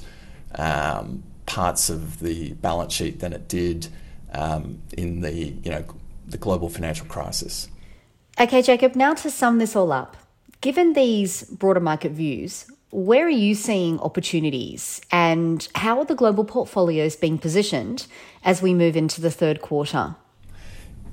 um, 0.55 1.23
parts 1.45 1.89
of 1.89 2.21
the 2.21 2.53
balance 2.53 2.93
sheet 2.93 3.19
than 3.19 3.33
it 3.33 3.49
did 3.49 3.89
um, 4.31 4.83
in 4.97 5.19
the 5.19 5.33
you 5.33 5.69
know 5.69 5.83
the 6.25 6.37
global 6.37 6.69
financial 6.69 7.07
crisis. 7.07 7.67
Okay, 8.39 8.61
Jacob. 8.61 8.95
Now 8.95 9.13
to 9.15 9.29
sum 9.29 9.57
this 9.57 9.75
all 9.75 9.91
up, 9.91 10.15
Given 10.59 10.93
these 10.93 11.43
broader 11.43 11.79
market 11.79 12.13
views, 12.13 12.65
where 12.89 13.25
are 13.25 13.29
you 13.29 13.53
seeing 13.53 13.99
opportunities 13.99 15.01
and 15.11 15.67
how 15.75 15.99
are 15.99 16.05
the 16.05 16.15
global 16.15 16.45
portfolios 16.45 17.15
being 17.15 17.37
positioned 17.37 18.07
as 18.43 18.61
we 18.61 18.73
move 18.73 18.95
into 18.95 19.19
the 19.19 19.31
third 19.31 19.61
quarter? 19.61 20.15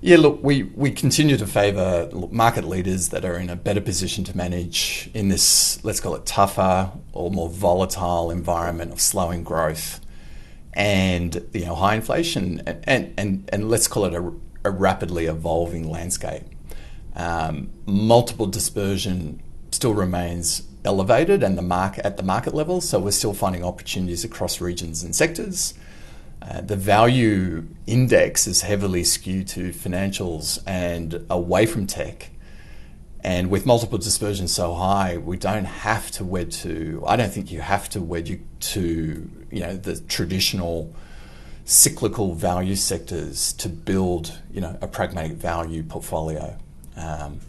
Yeah, 0.00 0.18
look, 0.18 0.40
we, 0.42 0.64
we 0.64 0.90
continue 0.90 1.36
to 1.38 1.46
favour 1.46 2.10
market 2.30 2.64
leaders 2.64 3.08
that 3.08 3.24
are 3.24 3.38
in 3.38 3.48
a 3.48 3.56
better 3.56 3.80
position 3.80 4.22
to 4.24 4.36
manage 4.36 5.10
in 5.14 5.30
this, 5.30 5.82
let's 5.82 5.98
call 5.98 6.14
it 6.14 6.26
tougher 6.26 6.92
or 7.12 7.30
more 7.30 7.48
volatile 7.48 8.30
environment 8.30 8.92
of 8.92 9.00
slowing 9.00 9.42
growth 9.42 10.00
and 10.74 11.48
you 11.52 11.64
know 11.64 11.74
high 11.74 11.94
inflation 11.94 12.60
and, 12.66 12.84
and, 12.84 13.14
and, 13.16 13.50
and 13.52 13.70
let's 13.70 13.86
call 13.86 14.04
it 14.04 14.12
a, 14.12 14.32
a 14.64 14.70
rapidly 14.70 15.26
evolving 15.26 15.88
landscape. 15.88 16.42
Um, 17.16 17.70
multiple 17.86 18.46
dispersion 18.46 19.40
still 19.70 19.94
remains 19.94 20.68
elevated 20.84 21.42
and 21.42 21.56
the 21.56 21.62
market 21.62 22.04
at 22.04 22.16
the 22.16 22.22
market 22.22 22.54
level, 22.54 22.80
so 22.80 22.98
we're 22.98 23.10
still 23.10 23.34
finding 23.34 23.64
opportunities 23.64 24.24
across 24.24 24.60
regions 24.60 25.02
and 25.02 25.14
sectors. 25.14 25.74
Uh, 26.42 26.60
the 26.60 26.76
value 26.76 27.66
index 27.86 28.46
is 28.46 28.62
heavily 28.62 29.02
skewed 29.02 29.48
to 29.48 29.70
financials 29.70 30.62
and 30.66 31.24
away 31.30 31.64
from 31.64 31.86
tech. 31.86 32.30
And 33.22 33.50
with 33.50 33.64
multiple 33.64 33.96
dispersion 33.96 34.48
so 34.48 34.74
high, 34.74 35.16
we 35.16 35.38
don't 35.38 35.64
have 35.64 36.10
to 36.12 36.24
wed 36.24 36.52
to. 36.52 37.02
I 37.06 37.16
don't 37.16 37.32
think 37.32 37.50
you 37.50 37.62
have 37.62 37.88
to 37.90 38.02
wed 38.02 38.28
you 38.28 38.40
to 38.60 39.30
you 39.50 39.60
know 39.60 39.76
the 39.76 39.98
traditional 40.00 40.94
cyclical 41.64 42.34
value 42.34 42.76
sectors 42.76 43.54
to 43.54 43.70
build 43.70 44.38
you 44.52 44.60
know 44.60 44.76
a 44.82 44.86
pragmatic 44.86 45.32
value 45.32 45.82
portfolio. 45.82 46.58
Um, 46.96 47.40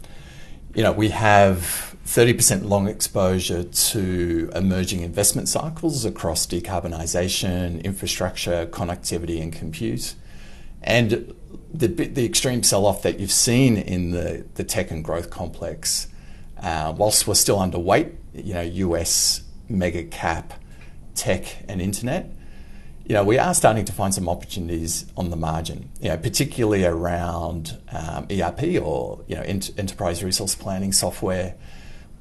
you 0.74 0.82
know, 0.82 0.92
we 0.92 1.08
have 1.08 1.95
30% 2.06 2.68
long 2.68 2.86
exposure 2.86 3.64
to 3.64 4.50
emerging 4.54 5.00
investment 5.00 5.48
cycles 5.48 6.04
across 6.04 6.46
decarbonisation, 6.46 7.82
infrastructure, 7.82 8.64
connectivity, 8.66 9.42
and 9.42 9.52
compute. 9.52 10.14
And 10.82 11.34
the, 11.74 11.88
the 11.88 12.24
extreme 12.24 12.62
sell 12.62 12.86
off 12.86 13.02
that 13.02 13.18
you've 13.18 13.32
seen 13.32 13.76
in 13.76 14.12
the, 14.12 14.46
the 14.54 14.62
tech 14.62 14.92
and 14.92 15.04
growth 15.04 15.30
complex, 15.30 16.06
uh, 16.62 16.94
whilst 16.96 17.26
we're 17.26 17.34
still 17.34 17.58
underweight, 17.58 18.14
you 18.32 18.54
know, 18.54 18.62
US 18.62 19.42
mega 19.68 20.04
cap 20.04 20.54
tech 21.16 21.64
and 21.68 21.82
internet, 21.82 22.30
you 23.04 23.14
know, 23.14 23.24
we 23.24 23.38
are 23.38 23.52
starting 23.52 23.84
to 23.84 23.92
find 23.92 24.14
some 24.14 24.28
opportunities 24.28 25.06
on 25.16 25.30
the 25.30 25.36
margin, 25.36 25.90
you 26.00 26.08
know, 26.08 26.16
particularly 26.16 26.84
around 26.84 27.78
um, 27.90 28.26
ERP 28.30 28.80
or, 28.80 29.24
you 29.26 29.34
know, 29.34 29.42
ent- 29.42 29.70
enterprise 29.76 30.22
resource 30.22 30.54
planning 30.54 30.92
software, 30.92 31.54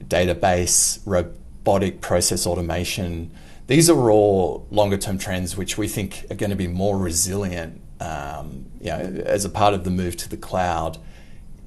database, 0.04 1.00
robotic 1.06 2.02
process 2.02 2.46
automation. 2.46 3.32
These 3.68 3.90
are 3.90 4.12
all 4.12 4.68
longer 4.70 4.98
term 4.98 5.18
trends 5.18 5.58
which 5.58 5.78
we 5.78 5.88
think 5.88 6.26
are 6.30 6.36
going 6.36 6.52
to 6.52 6.56
be 6.56 6.68
more 6.68 6.98
resilient 6.98 7.82
um, 8.00 8.66
you 8.80 8.88
know, 8.88 9.24
as 9.26 9.46
a 9.46 9.50
part 9.50 9.74
of 9.74 9.84
the 9.84 9.90
move 9.90 10.18
to 10.18 10.30
the 10.30 10.38
cloud, 10.38 10.98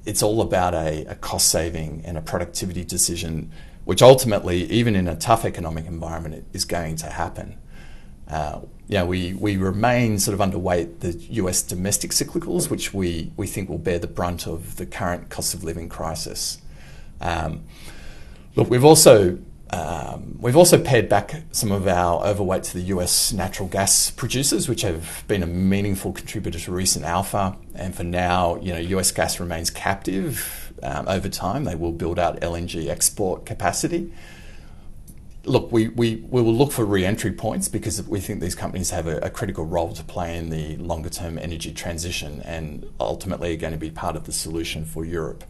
it's 0.05 0.23
all 0.23 0.41
about 0.41 0.73
a, 0.73 1.05
a 1.05 1.15
cost 1.15 1.49
saving 1.49 2.03
and 2.05 2.17
a 2.17 2.21
productivity 2.21 2.83
decision, 2.83 3.51
which 3.85 4.01
ultimately, 4.01 4.63
even 4.71 4.95
in 4.95 5.07
a 5.07 5.15
tough 5.15 5.45
economic 5.45 5.85
environment, 5.85 6.45
is 6.53 6.65
going 6.65 6.95
to 6.97 7.07
happen. 7.07 7.57
Uh, 8.27 8.61
yeah, 8.87 9.03
we, 9.03 9.33
we 9.33 9.57
remain 9.57 10.19
sort 10.19 10.39
of 10.39 10.47
underweight 10.47 10.99
the 10.99 11.13
US 11.41 11.61
domestic 11.63 12.11
cyclicals, 12.11 12.69
which 12.69 12.93
we, 12.93 13.31
we 13.37 13.47
think 13.47 13.69
will 13.69 13.79
bear 13.79 13.99
the 13.99 14.07
brunt 14.07 14.47
of 14.47 14.75
the 14.75 14.85
current 14.85 15.29
cost 15.29 15.53
of 15.53 15.63
living 15.63 15.89
crisis. 15.89 16.59
Um, 17.21 17.63
look, 18.55 18.69
we've 18.69 18.85
also 18.85 19.39
um, 19.71 20.37
we've 20.39 20.57
also 20.57 20.81
pared 20.81 21.09
back 21.09 21.43
some 21.51 21.71
of 21.71 21.87
our 21.87 22.25
overweight 22.25 22.63
to 22.63 22.73
the 22.73 22.85
US 22.95 23.31
natural 23.31 23.67
gas 23.67 24.09
producers, 24.09 24.67
which 24.67 24.81
have 24.81 25.23
been 25.27 25.43
a 25.43 25.47
meaningful 25.47 26.11
contributor 26.11 26.57
to 26.59 26.71
recent 26.71 27.05
alpha. 27.05 27.55
And 27.75 27.93
for 27.93 28.03
now, 28.03 28.55
you 28.57 28.73
know, 28.73 28.79
US 28.79 29.11
gas 29.11 29.39
remains 29.39 29.69
captive. 29.69 30.73
Um, 30.81 31.07
over 31.07 31.29
time, 31.29 31.65
they 31.65 31.75
will 31.75 31.91
build 31.91 32.17
out 32.17 32.39
LNG 32.39 32.87
export 32.87 33.45
capacity. 33.45 34.11
Look, 35.45 35.71
we, 35.71 35.89
we, 35.89 36.17
we 36.29 36.41
will 36.41 36.53
look 36.53 36.71
for 36.71 36.83
re 36.83 37.05
entry 37.05 37.31
points 37.31 37.67
because 37.67 38.01
we 38.07 38.19
think 38.19 38.41
these 38.41 38.55
companies 38.55 38.89
have 38.89 39.07
a, 39.07 39.17
a 39.19 39.29
critical 39.29 39.65
role 39.65 39.93
to 39.93 40.03
play 40.03 40.35
in 40.35 40.49
the 40.49 40.77
longer 40.77 41.09
term 41.09 41.37
energy 41.37 41.71
transition 41.73 42.41
and 42.41 42.89
ultimately 42.99 43.53
are 43.53 43.57
going 43.57 43.73
to 43.73 43.79
be 43.79 43.91
part 43.91 44.15
of 44.15 44.25
the 44.25 44.31
solution 44.31 44.83
for 44.83 45.05
Europe. 45.05 45.43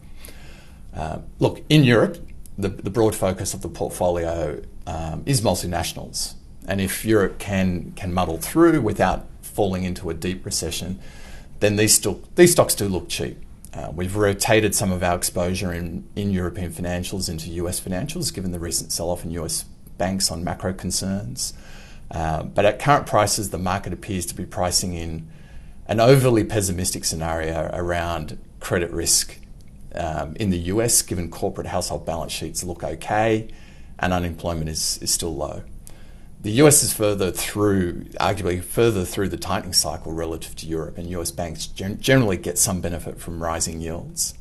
Uh, 0.94 1.20
look, 1.38 1.62
in 1.68 1.84
Europe, 1.84 2.18
the, 2.58 2.68
the 2.68 2.90
broad 2.90 3.14
focus 3.14 3.54
of 3.54 3.62
the 3.62 3.68
portfolio 3.68 4.62
um, 4.86 5.22
is 5.26 5.40
multinationals. 5.40 6.34
And 6.66 6.80
if 6.80 7.04
Europe 7.04 7.38
can, 7.38 7.92
can 7.92 8.12
muddle 8.12 8.38
through 8.38 8.80
without 8.80 9.26
falling 9.42 9.84
into 9.84 10.10
a 10.10 10.14
deep 10.14 10.44
recession, 10.44 11.00
then 11.60 11.76
these, 11.76 11.94
still, 11.94 12.22
these 12.36 12.52
stocks 12.52 12.74
do 12.74 12.88
look 12.88 13.08
cheap. 13.08 13.38
Uh, 13.72 13.90
we've 13.94 14.16
rotated 14.16 14.74
some 14.74 14.90
of 14.90 15.02
our 15.02 15.16
exposure 15.16 15.72
in, 15.72 16.08
in 16.16 16.30
European 16.30 16.72
financials 16.72 17.28
into 17.28 17.50
US 17.50 17.80
financials, 17.80 18.32
given 18.34 18.52
the 18.52 18.58
recent 18.58 18.92
sell 18.92 19.10
off 19.10 19.24
in 19.24 19.30
US 19.32 19.64
banks 19.96 20.30
on 20.30 20.42
macro 20.42 20.72
concerns. 20.72 21.52
Uh, 22.10 22.42
but 22.42 22.64
at 22.64 22.78
current 22.78 23.06
prices, 23.06 23.50
the 23.50 23.58
market 23.58 23.92
appears 23.92 24.26
to 24.26 24.34
be 24.34 24.44
pricing 24.44 24.94
in 24.94 25.28
an 25.86 26.00
overly 26.00 26.44
pessimistic 26.44 27.04
scenario 27.04 27.70
around 27.72 28.38
credit 28.58 28.90
risk 28.90 29.38
um, 29.94 30.36
in 30.36 30.50
the 30.50 30.58
US, 30.58 31.02
given 31.02 31.30
corporate 31.30 31.66
household 31.66 32.06
balance 32.06 32.32
sheets 32.32 32.62
look 32.62 32.84
okay 32.84 33.48
and 33.98 34.12
unemployment 34.12 34.68
is, 34.68 34.98
is 35.02 35.12
still 35.12 35.34
low. 35.34 35.62
The 36.40 36.52
US 36.62 36.82
is 36.82 36.92
further 36.92 37.30
through, 37.30 38.04
arguably 38.18 38.62
further 38.62 39.04
through 39.04 39.28
the 39.28 39.36
tightening 39.36 39.74
cycle 39.74 40.12
relative 40.12 40.56
to 40.56 40.66
Europe, 40.66 40.96
and 40.96 41.08
US 41.10 41.30
banks 41.30 41.66
gen- 41.66 42.00
generally 42.00 42.38
get 42.38 42.56
some 42.56 42.80
benefit 42.80 43.20
from 43.20 43.42
rising 43.42 43.80
yields. 43.80 44.34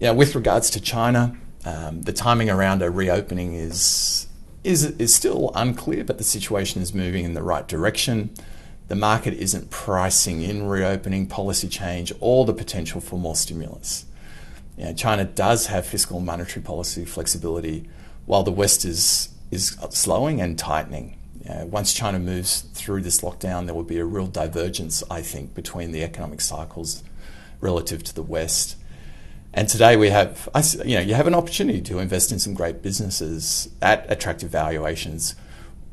Yeah, 0.00 0.10
with 0.10 0.34
regards 0.34 0.70
to 0.70 0.80
China, 0.80 1.36
um, 1.64 2.02
the 2.02 2.12
timing 2.12 2.50
around 2.50 2.82
a 2.82 2.90
reopening 2.90 3.54
is, 3.54 4.26
is, 4.64 4.84
is 4.84 5.14
still 5.14 5.52
unclear, 5.54 6.04
but 6.04 6.18
the 6.18 6.24
situation 6.24 6.82
is 6.82 6.92
moving 6.92 7.24
in 7.24 7.34
the 7.34 7.42
right 7.42 7.66
direction 7.66 8.30
the 8.88 8.94
market 8.94 9.34
isn't 9.34 9.70
pricing 9.70 10.42
in 10.42 10.66
reopening, 10.66 11.26
policy 11.26 11.68
change, 11.68 12.12
or 12.20 12.44
the 12.44 12.54
potential 12.54 13.00
for 13.00 13.18
more 13.18 13.34
stimulus. 13.34 14.06
You 14.78 14.84
know, 14.84 14.92
China 14.94 15.24
does 15.24 15.66
have 15.66 15.86
fiscal 15.86 16.18
and 16.18 16.26
monetary 16.26 16.62
policy 16.62 17.04
flexibility, 17.04 17.88
while 18.26 18.42
the 18.42 18.52
West 18.52 18.84
is 18.84 19.30
is 19.50 19.76
slowing 19.90 20.40
and 20.40 20.58
tightening. 20.58 21.16
Once 21.48 21.92
China 21.92 22.18
moves 22.18 22.62
through 22.74 23.00
this 23.02 23.20
lockdown, 23.20 23.66
there 23.66 23.74
will 23.74 23.84
be 23.84 23.98
a 23.98 24.04
real 24.04 24.26
divergence, 24.26 25.04
I 25.08 25.22
think, 25.22 25.54
between 25.54 25.92
the 25.92 26.02
economic 26.02 26.40
cycles 26.40 27.04
relative 27.60 28.02
to 28.04 28.14
the 28.14 28.22
West. 28.22 28.76
And 29.54 29.68
today 29.68 29.96
we 29.96 30.10
have, 30.10 30.48
you 30.84 30.96
know, 30.96 31.00
you 31.00 31.14
have 31.14 31.28
an 31.28 31.34
opportunity 31.34 31.80
to 31.82 32.00
invest 32.00 32.32
in 32.32 32.40
some 32.40 32.52
great 32.52 32.82
businesses 32.82 33.68
at 33.80 34.04
attractive 34.10 34.50
valuations 34.50 35.36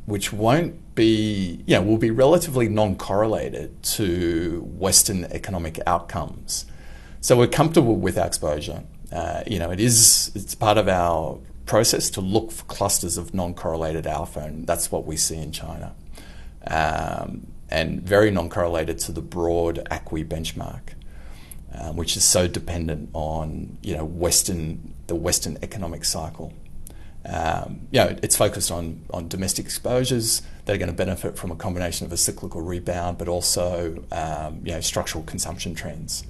which 0.06 0.34
won't 0.34 0.96
be, 0.96 1.64
know, 1.68 1.82
will 1.82 1.98
be 1.98 2.12
relatively 2.12 2.68
non 2.68 2.96
correlated 2.96 3.82
to 3.84 4.62
Western 4.78 5.26
economic 5.26 5.80
outcomes. 5.88 6.66
So 7.22 7.38
we're 7.38 7.48
comfortable 7.48 7.96
with 7.96 8.18
our 8.18 8.28
exposure. 8.28 8.84
Uh, 9.12 9.44
you 9.48 9.60
know, 9.60 9.72
it 9.72 9.80
is, 9.80 10.32
it's 10.36 10.56
part 10.56 10.78
of 10.78 10.88
our 10.88 11.40
process 11.66 12.10
to 12.12 12.22
look 12.22 12.52
for 12.52 12.66
clusters 12.66 13.18
of 13.18 13.34
non 13.34 13.54
correlated 13.54 14.06
alpha, 14.06 14.42
and 14.42 14.68
that's 14.68 14.92
what 14.92 15.06
we 15.06 15.16
see 15.16 15.38
in 15.38 15.52
China. 15.52 15.96
Um, 16.68 17.48
and 17.70 18.02
very 18.02 18.30
non 18.32 18.50
correlated 18.50 19.00
to 19.00 19.12
the 19.12 19.22
broad 19.22 19.88
ACWI 19.90 20.28
benchmark. 20.28 20.94
Um, 21.76 21.96
which 21.96 22.16
is 22.16 22.24
so 22.24 22.48
dependent 22.48 23.10
on 23.14 23.80
you 23.82 23.98
know 23.98 24.06
Western 24.06 24.94
the 25.08 25.16
Western 25.16 25.58
economic 25.64 26.06
cycle. 26.06 26.54
Um, 27.26 27.88
you 27.92 28.00
know, 28.00 28.18
it's 28.22 28.36
focused 28.36 28.72
on, 28.72 29.06
on 29.12 29.28
domestic 29.30 29.66
exposures 29.66 30.42
that 30.66 30.74
are 30.74 30.78
going 30.78 30.90
to 30.90 30.96
benefit 30.96 31.38
from 31.38 31.52
a 31.52 31.56
combination 31.56 32.06
of 32.06 32.12
a 32.12 32.18
cyclical 32.18 32.62
rebound, 32.62 33.18
but 33.18 33.28
also 33.28 34.04
um, 34.12 34.62
you 34.64 34.72
know 34.72 34.82
structural 34.82 35.24
consumption 35.24 35.76
trends. 35.76 36.26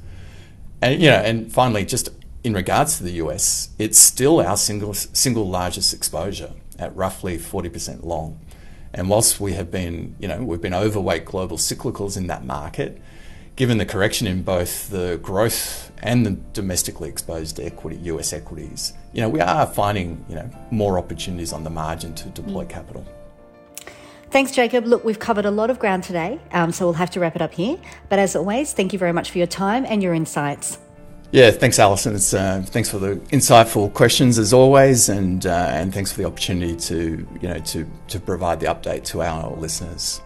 And 0.82 1.02
you 1.02 1.10
know, 1.10 1.18
and 1.18 1.52
finally, 1.52 1.86
just 1.86 2.10
in 2.44 2.54
regards 2.54 2.98
to 2.98 3.04
the 3.04 3.14
US, 3.14 3.70
it's 3.80 3.98
still 3.98 4.40
our 4.40 4.58
single 4.58 4.94
single 4.94 5.48
largest 5.48 5.94
exposure 5.94 6.52
at 6.78 6.96
roughly 6.96 7.38
forty 7.38 7.70
percent 7.70 8.06
long. 8.06 8.40
And 8.94 9.10
whilst 9.10 9.40
we 9.40 9.54
have 9.54 9.72
been, 9.72 10.16
you 10.20 10.28
know, 10.28 10.44
we've 10.44 10.62
been 10.62 10.74
overweight 10.74 11.26
global 11.26 11.58
cyclicals 11.58 12.16
in 12.16 12.28
that 12.28 12.46
market, 12.46 13.02
given 13.56 13.80
the 13.80 13.88
correction 13.88 14.28
in 14.28 14.44
both 14.44 14.90
the 14.92 15.20
growth 15.22 15.92
and 16.04 16.26
the 16.26 16.32
domestically 16.52 17.10
exposed 17.10 17.60
equity, 17.60 17.98
US 18.04 18.34
equities, 18.34 18.94
you 19.14 19.22
know, 19.22 19.30
we 19.30 19.40
are 19.40 19.66
finding, 19.66 20.24
you 20.30 20.36
know, 20.36 20.50
more 20.70 20.98
opportunities 20.98 21.54
on 21.54 21.64
the 21.64 21.70
margin 21.70 22.14
to 22.16 22.30
deploy 22.30 22.66
capital. 22.66 23.06
Thanks, 24.30 24.52
Jacob. 24.52 24.86
Look, 24.86 25.04
we've 25.06 25.20
covered 25.20 25.46
a 25.46 25.52
lot 25.52 25.70
of 25.70 25.80
ground 25.80 26.04
today, 26.04 26.40
um, 26.52 26.72
so 26.72 26.86
we'll 26.86 26.94
have 26.94 27.12
to 27.12 27.20
wrap 27.20 27.36
it 27.36 27.42
up 27.42 27.54
here. 27.54 27.78
But 28.10 28.20
as 28.20 28.36
always, 28.36 28.74
thank 28.74 28.92
you 28.92 29.00
very 29.00 29.14
much 29.14 29.32
for 29.32 29.38
your 29.38 29.48
time 29.48 29.86
and 29.86 30.02
your 30.02 30.14
insights. 30.14 30.80
Yeah, 31.32 31.52
thanks, 31.52 31.80
Alison. 31.80 32.16
It's, 32.16 32.34
uh, 32.34 32.64
thanks 32.66 32.90
for 32.90 33.00
the 33.00 33.16
insightful 33.32 33.94
questions 33.94 34.38
as 34.38 34.54
always, 34.54 35.10
and 35.10 35.46
uh, 35.46 35.70
and 35.72 35.92
thanks 35.94 36.12
for 36.12 36.22
the 36.22 36.28
opportunity 36.28 36.76
to 36.76 37.28
you 37.42 37.48
know 37.48 37.60
to 37.60 37.90
to 38.10 38.20
provide 38.20 38.60
the 38.60 38.68
update 38.68 39.04
to 39.06 39.24
our 39.24 39.56
listeners. 39.56 40.22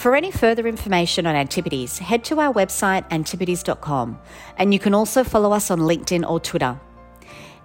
For 0.00 0.16
any 0.16 0.30
further 0.30 0.66
information 0.66 1.26
on 1.26 1.34
Antipodes, 1.34 1.98
head 1.98 2.24
to 2.24 2.40
our 2.40 2.54
website 2.54 3.06
antipodes.com 3.10 4.18
and 4.56 4.72
you 4.72 4.80
can 4.80 4.94
also 4.94 5.22
follow 5.22 5.52
us 5.52 5.70
on 5.70 5.80
LinkedIn 5.80 6.26
or 6.26 6.40
Twitter. 6.40 6.80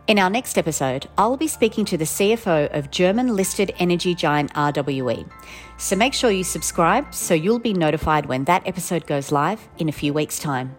In 0.07 0.19
our 0.19 0.29
next 0.29 0.57
episode, 0.57 1.07
I'll 1.17 1.37
be 1.37 1.47
speaking 1.47 1.85
to 1.85 1.97
the 1.97 2.03
CFO 2.03 2.77
of 2.77 2.91
German 2.91 3.37
listed 3.37 3.73
energy 3.79 4.13
giant 4.13 4.53
RWE. 4.53 5.31
So 5.77 5.95
make 5.95 6.13
sure 6.13 6.29
you 6.29 6.43
subscribe 6.43 7.13
so 7.13 7.33
you'll 7.33 7.57
be 7.57 7.73
notified 7.73 8.25
when 8.25 8.43
that 8.43 8.67
episode 8.67 9.07
goes 9.07 9.31
live 9.31 9.69
in 9.77 9.87
a 9.87 9.93
few 9.93 10.11
weeks' 10.11 10.37
time. 10.37 10.75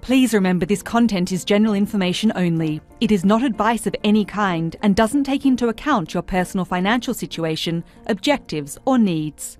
Please 0.00 0.32
remember 0.32 0.64
this 0.64 0.82
content 0.82 1.30
is 1.30 1.44
general 1.44 1.74
information 1.74 2.32
only. 2.34 2.80
It 3.00 3.12
is 3.12 3.24
not 3.24 3.42
advice 3.42 3.86
of 3.86 3.94
any 4.02 4.24
kind 4.24 4.74
and 4.82 4.96
doesn't 4.96 5.24
take 5.24 5.44
into 5.44 5.68
account 5.68 6.14
your 6.14 6.22
personal 6.22 6.64
financial 6.64 7.12
situation, 7.12 7.84
objectives, 8.06 8.78
or 8.86 8.98
needs. 8.98 9.58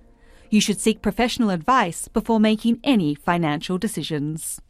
You 0.48 0.60
should 0.60 0.80
seek 0.80 1.02
professional 1.02 1.50
advice 1.50 2.08
before 2.08 2.40
making 2.40 2.80
any 2.82 3.14
financial 3.14 3.76
decisions. 3.76 4.60